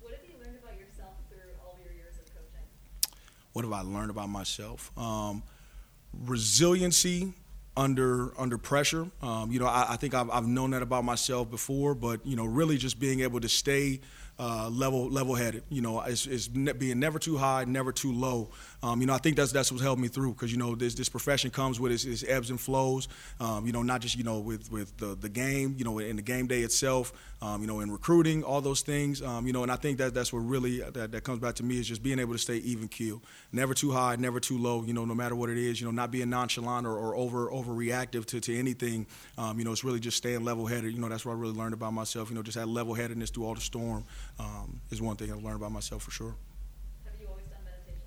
What 0.00 0.12
have 0.12 0.20
you 0.26 0.34
learned 0.42 0.58
about 0.62 0.78
yourself 0.78 1.14
through 1.28 1.52
all 1.64 1.78
your 1.84 1.94
years 1.94 2.14
of 2.18 2.24
coaching? 2.34 2.66
What 3.52 3.64
have 3.64 3.72
i 3.72 3.82
learned 3.82 4.10
about 4.10 4.28
myself? 4.28 4.90
Um, 4.98 5.42
resiliency 6.26 7.32
under 7.76 8.32
under 8.40 8.58
pressure. 8.58 9.06
Um, 9.22 9.52
you 9.52 9.60
know 9.60 9.66
I, 9.66 9.86
I 9.90 9.96
think 9.96 10.14
I've, 10.14 10.30
I've 10.30 10.48
known 10.48 10.70
that 10.70 10.82
about 10.82 11.04
myself 11.04 11.50
before 11.50 11.94
but 11.94 12.26
you 12.26 12.36
know 12.36 12.44
really 12.44 12.76
just 12.76 12.98
being 12.98 13.20
able 13.20 13.40
to 13.40 13.48
stay 13.48 14.00
uh, 14.38 14.68
level 14.70 15.08
level 15.08 15.34
headed. 15.34 15.62
You 15.68 15.82
know, 15.82 16.00
it's, 16.00 16.26
it's 16.26 16.50
ne- 16.52 16.72
being 16.72 16.98
never 16.98 17.18
too 17.18 17.36
high, 17.36 17.64
never 17.64 17.92
too 17.92 18.12
low. 18.12 18.50
Um, 18.82 19.00
you 19.00 19.06
know, 19.06 19.14
I 19.14 19.18
think 19.18 19.36
that's 19.36 19.52
that's 19.52 19.70
what's 19.70 19.82
helped 19.82 20.00
me 20.00 20.08
through 20.08 20.34
because 20.34 20.52
you 20.52 20.58
know 20.58 20.74
this 20.74 20.94
this 20.94 21.08
profession 21.08 21.50
comes 21.50 21.78
with 21.78 21.92
its, 21.92 22.04
its 22.04 22.24
ebbs 22.26 22.50
and 22.50 22.60
flows. 22.60 23.08
Um, 23.40 23.66
you 23.66 23.72
know, 23.72 23.82
not 23.82 24.00
just 24.00 24.16
you 24.16 24.24
know 24.24 24.40
with 24.40 24.70
with 24.72 24.96
the 24.98 25.14
the 25.14 25.28
game, 25.28 25.74
you 25.78 25.84
know, 25.84 25.98
in 25.98 26.16
the 26.16 26.22
game 26.22 26.46
day 26.46 26.60
itself. 26.62 27.12
Um, 27.42 27.60
you 27.60 27.66
know, 27.66 27.80
in 27.80 27.90
recruiting, 27.90 28.42
all 28.42 28.62
those 28.62 28.80
things. 28.80 29.20
Um, 29.20 29.46
you 29.46 29.52
know, 29.52 29.62
and 29.64 29.70
I 29.70 29.76
think 29.76 29.98
that 29.98 30.14
that's 30.14 30.32
what 30.32 30.38
really 30.38 30.80
that, 30.80 31.12
that 31.12 31.24
comes 31.24 31.40
back 31.40 31.56
to 31.56 31.62
me 31.62 31.78
is 31.78 31.86
just 31.86 32.02
being 32.02 32.18
able 32.18 32.32
to 32.32 32.38
stay 32.38 32.56
even 32.56 32.88
keel, 32.88 33.20
never 33.52 33.74
too 33.74 33.90
high, 33.92 34.16
never 34.16 34.40
too 34.40 34.56
low. 34.56 34.82
You 34.82 34.94
know, 34.94 35.04
no 35.04 35.14
matter 35.14 35.34
what 35.34 35.50
it 35.50 35.58
is. 35.58 35.80
You 35.80 35.86
know, 35.86 35.90
not 35.90 36.10
being 36.10 36.30
nonchalant 36.30 36.86
or, 36.86 36.96
or 36.96 37.14
over 37.14 37.50
overreactive 37.50 38.24
to 38.26 38.40
to 38.40 38.58
anything. 38.58 39.06
Um, 39.36 39.58
you 39.58 39.64
know, 39.64 39.72
it's 39.72 39.84
really 39.84 40.00
just 40.00 40.16
staying 40.16 40.42
level 40.42 40.66
headed. 40.66 40.92
You 40.94 41.00
know, 41.00 41.08
that's 41.08 41.26
what 41.26 41.32
I 41.32 41.36
really 41.36 41.54
learned 41.54 41.74
about 41.74 41.92
myself. 41.92 42.30
You 42.30 42.36
know, 42.36 42.42
just 42.42 42.56
that 42.56 42.68
level 42.68 42.94
headedness 42.94 43.30
through 43.30 43.44
all 43.44 43.54
the 43.54 43.60
storm 43.60 44.04
um, 44.38 44.80
is 44.90 45.00
one 45.00 45.16
thing 45.16 45.30
I've 45.30 45.42
learned 45.42 45.56
about 45.56 45.72
myself 45.72 46.02
for 46.02 46.10
sure. 46.10 46.34
Have 47.04 47.14
you 47.20 47.26
always 47.28 47.44
done 47.46 47.58
meditation? 47.64 48.00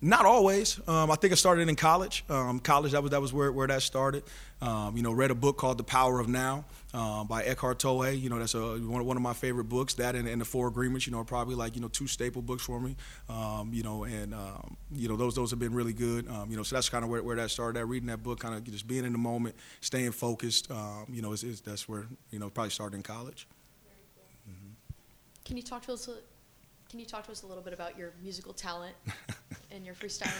Not 0.00 0.24
always. 0.24 0.80
Um, 0.86 1.10
I 1.10 1.16
think 1.16 1.32
I 1.32 1.36
started 1.36 1.68
in 1.68 1.76
college. 1.76 2.24
Um, 2.28 2.60
college 2.60 2.92
that 2.92 3.02
was 3.02 3.10
that 3.10 3.20
was 3.20 3.32
where, 3.32 3.50
where 3.50 3.66
that 3.66 3.82
started. 3.82 4.22
Um, 4.62 4.96
you 4.96 5.02
know, 5.02 5.12
read 5.12 5.30
a 5.30 5.34
book 5.34 5.58
called 5.58 5.78
The 5.78 5.84
Power 5.84 6.18
of 6.18 6.28
Now 6.28 6.64
um, 6.94 7.26
by 7.26 7.42
Eckhart 7.42 7.78
Tolle. 7.78 8.10
You 8.12 8.30
know, 8.30 8.38
that's 8.38 8.54
a, 8.54 8.78
one, 8.78 9.04
one 9.04 9.16
of 9.16 9.22
my 9.22 9.34
favorite 9.34 9.64
books. 9.64 9.94
That 9.94 10.14
and, 10.14 10.26
and, 10.26 10.40
the 10.40 10.44
Four 10.44 10.68
Agreements. 10.68 11.06
You 11.06 11.12
know, 11.12 11.20
are 11.20 11.24
probably 11.24 11.54
like 11.54 11.74
you 11.74 11.82
know 11.82 11.88
two 11.88 12.06
staple 12.06 12.42
books 12.42 12.62
for 12.62 12.80
me. 12.80 12.96
Um, 13.28 13.70
you 13.72 13.82
know, 13.82 14.04
and 14.04 14.34
you 14.92 15.08
know 15.08 15.16
those 15.16 15.34
those 15.34 15.50
have 15.50 15.58
been 15.58 15.74
really 15.74 15.92
good. 15.92 16.26
you 16.48 16.56
know, 16.56 16.62
so 16.62 16.76
that's 16.76 16.88
kind 16.88 17.04
of 17.04 17.10
where, 17.10 17.22
where 17.22 17.36
that 17.36 17.50
started. 17.50 17.78
At 17.80 17.88
reading 17.88 18.08
that 18.08 18.22
book, 18.22 18.40
kind 18.40 18.54
of 18.54 18.64
just 18.64 18.86
being 18.86 19.04
in 19.04 19.12
the 19.12 19.18
moment, 19.18 19.56
staying 19.80 20.12
focused. 20.12 20.70
you 21.10 21.22
know, 21.22 21.32
is, 21.32 21.42
is 21.42 21.60
that's 21.60 21.88
where 21.88 22.06
you 22.30 22.38
know 22.38 22.48
probably 22.48 22.70
started 22.70 22.96
in 22.96 23.02
college. 23.02 23.46
Can 25.46 25.56
you 25.56 25.62
talk 25.62 25.82
to 25.82 25.92
us? 25.92 26.10
Can 26.90 26.98
you 26.98 27.06
talk 27.06 27.24
to 27.26 27.32
us 27.32 27.42
a 27.44 27.46
little 27.46 27.62
bit 27.62 27.72
about 27.72 27.96
your 27.96 28.12
musical 28.20 28.52
talent 28.52 28.96
and 29.70 29.84
your 29.84 29.94
freestyling? 29.94 30.32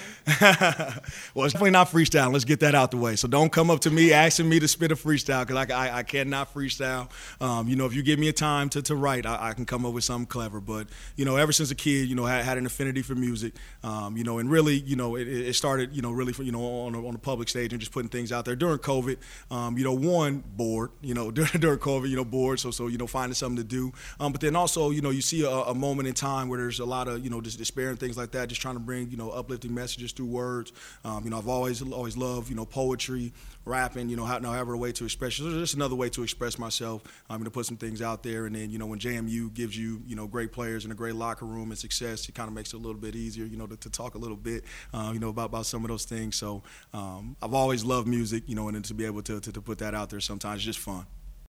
well, 1.34 1.44
it's 1.44 1.52
definitely 1.52 1.70
not 1.70 1.88
freestyle. 1.88 2.32
Let's 2.32 2.44
get 2.44 2.60
that 2.60 2.74
out 2.74 2.90
the 2.90 2.96
way. 2.96 3.16
So 3.16 3.28
don't 3.28 3.52
come 3.52 3.70
up 3.70 3.80
to 3.80 3.90
me 3.90 4.12
asking 4.12 4.48
me 4.48 4.58
to 4.60 4.68
spit 4.68 4.90
a 4.92 4.96
freestyle 4.96 5.46
because 5.46 5.70
I, 5.70 5.88
I, 5.88 5.98
I, 5.98 6.02
cannot 6.02 6.52
freestyle. 6.54 7.10
Um, 7.40 7.68
you 7.68 7.76
know, 7.76 7.86
if 7.86 7.94
you 7.94 8.02
give 8.02 8.18
me 8.18 8.28
a 8.28 8.32
time 8.32 8.68
to, 8.70 8.82
to 8.82 8.96
write, 8.96 9.26
I, 9.26 9.50
I, 9.50 9.52
can 9.52 9.66
come 9.66 9.84
up 9.84 9.92
with 9.92 10.04
something 10.04 10.26
clever. 10.26 10.60
But, 10.60 10.88
you 11.16 11.24
know, 11.24 11.36
ever 11.36 11.52
since 11.52 11.70
a 11.70 11.74
kid, 11.74 12.08
you 12.08 12.14
know, 12.14 12.24
I 12.24 12.42
had 12.42 12.56
an 12.56 12.66
affinity 12.66 13.02
for 13.02 13.14
music, 13.14 13.54
um, 13.84 14.16
you 14.16 14.24
know, 14.24 14.38
and 14.38 14.50
really, 14.50 14.76
you 14.76 14.96
know, 14.96 15.16
it, 15.16 15.28
it 15.28 15.54
started, 15.54 15.94
you 15.94 16.02
know, 16.02 16.12
really, 16.12 16.32
for, 16.32 16.42
you 16.42 16.52
know, 16.52 16.62
on 16.62 16.94
a, 16.94 17.06
on 17.06 17.14
a 17.14 17.18
public 17.18 17.48
stage 17.48 17.72
and 17.72 17.80
just 17.80 17.92
putting 17.92 18.08
things 18.08 18.32
out 18.32 18.44
there. 18.44 18.56
During 18.56 18.78
COVID, 18.78 19.18
um, 19.50 19.76
you 19.76 19.84
know, 19.84 19.92
one, 19.92 20.42
bored, 20.56 20.90
you 21.02 21.14
know, 21.14 21.30
during, 21.30 21.50
during 21.60 21.78
COVID, 21.78 22.08
you 22.08 22.16
know, 22.16 22.24
bored. 22.24 22.60
So, 22.60 22.70
so, 22.70 22.86
you 22.86 22.98
know, 22.98 23.06
finding 23.06 23.34
something 23.34 23.56
to 23.56 23.64
do. 23.64 23.92
Um, 24.18 24.32
but 24.32 24.40
then 24.40 24.56
also, 24.56 24.90
you 24.90 25.02
know, 25.02 25.10
you 25.10 25.22
see 25.22 25.44
a, 25.44 25.50
a 25.50 25.74
moment 25.74 26.08
in 26.08 26.14
time 26.14 26.48
where 26.48 26.58
there's 26.58 26.80
a 26.80 26.86
lot 26.86 27.08
of, 27.08 27.22
you 27.22 27.30
know, 27.30 27.40
just 27.40 27.58
despair 27.58 27.90
and 27.90 27.98
things 27.98 28.16
like 28.16 28.30
that, 28.32 28.48
just 28.48 28.60
trying 28.60 28.74
to 28.74 28.80
bring, 28.80 29.05
you 29.10 29.16
know, 29.16 29.30
uplifting 29.30 29.74
messages 29.74 30.12
through 30.12 30.26
words. 30.26 30.72
Um, 31.04 31.24
you 31.24 31.30
know, 31.30 31.38
I've 31.38 31.48
always 31.48 31.82
always 31.82 32.16
loved 32.16 32.50
you 32.50 32.56
know 32.56 32.64
poetry, 32.64 33.32
rapping. 33.64 34.08
You 34.08 34.16
know, 34.16 34.24
how, 34.24 34.40
however 34.40 34.74
a 34.74 34.78
way 34.78 34.92
to 34.92 35.04
express. 35.04 35.34
Just 35.34 35.74
another 35.74 35.94
way 35.94 36.08
to 36.10 36.22
express 36.22 36.58
myself. 36.58 37.02
I'm 37.28 37.36
um, 37.36 37.44
to 37.44 37.50
put 37.50 37.66
some 37.66 37.76
things 37.76 38.02
out 38.02 38.22
there, 38.22 38.46
and 38.46 38.54
then 38.54 38.70
you 38.70 38.78
know 38.78 38.86
when 38.86 38.98
JMU 38.98 39.52
gives 39.54 39.76
you 39.76 40.02
you 40.06 40.16
know 40.16 40.26
great 40.26 40.52
players 40.52 40.84
and 40.84 40.92
a 40.92 40.96
great 40.96 41.14
locker 41.14 41.44
room 41.44 41.70
and 41.70 41.78
success, 41.78 42.28
it 42.28 42.34
kind 42.34 42.48
of 42.48 42.54
makes 42.54 42.72
it 42.72 42.76
a 42.76 42.80
little 42.80 43.00
bit 43.00 43.14
easier. 43.14 43.44
You 43.44 43.56
know, 43.56 43.66
to, 43.66 43.76
to 43.76 43.90
talk 43.90 44.14
a 44.14 44.18
little 44.18 44.36
bit. 44.36 44.64
Uh, 44.92 45.10
you 45.12 45.20
know 45.20 45.30
about 45.30 45.46
about 45.46 45.66
some 45.66 45.84
of 45.84 45.88
those 45.88 46.04
things. 46.04 46.36
So 46.36 46.62
um, 46.92 47.36
I've 47.42 47.54
always 47.54 47.84
loved 47.84 48.08
music. 48.08 48.44
You 48.46 48.54
know, 48.54 48.68
and 48.68 48.84
to 48.84 48.94
be 48.94 49.04
able 49.04 49.22
to, 49.22 49.40
to 49.40 49.52
to 49.52 49.60
put 49.60 49.78
that 49.78 49.94
out 49.94 50.10
there 50.10 50.20
sometimes 50.20 50.64
just 50.64 50.78
fun. 50.78 51.06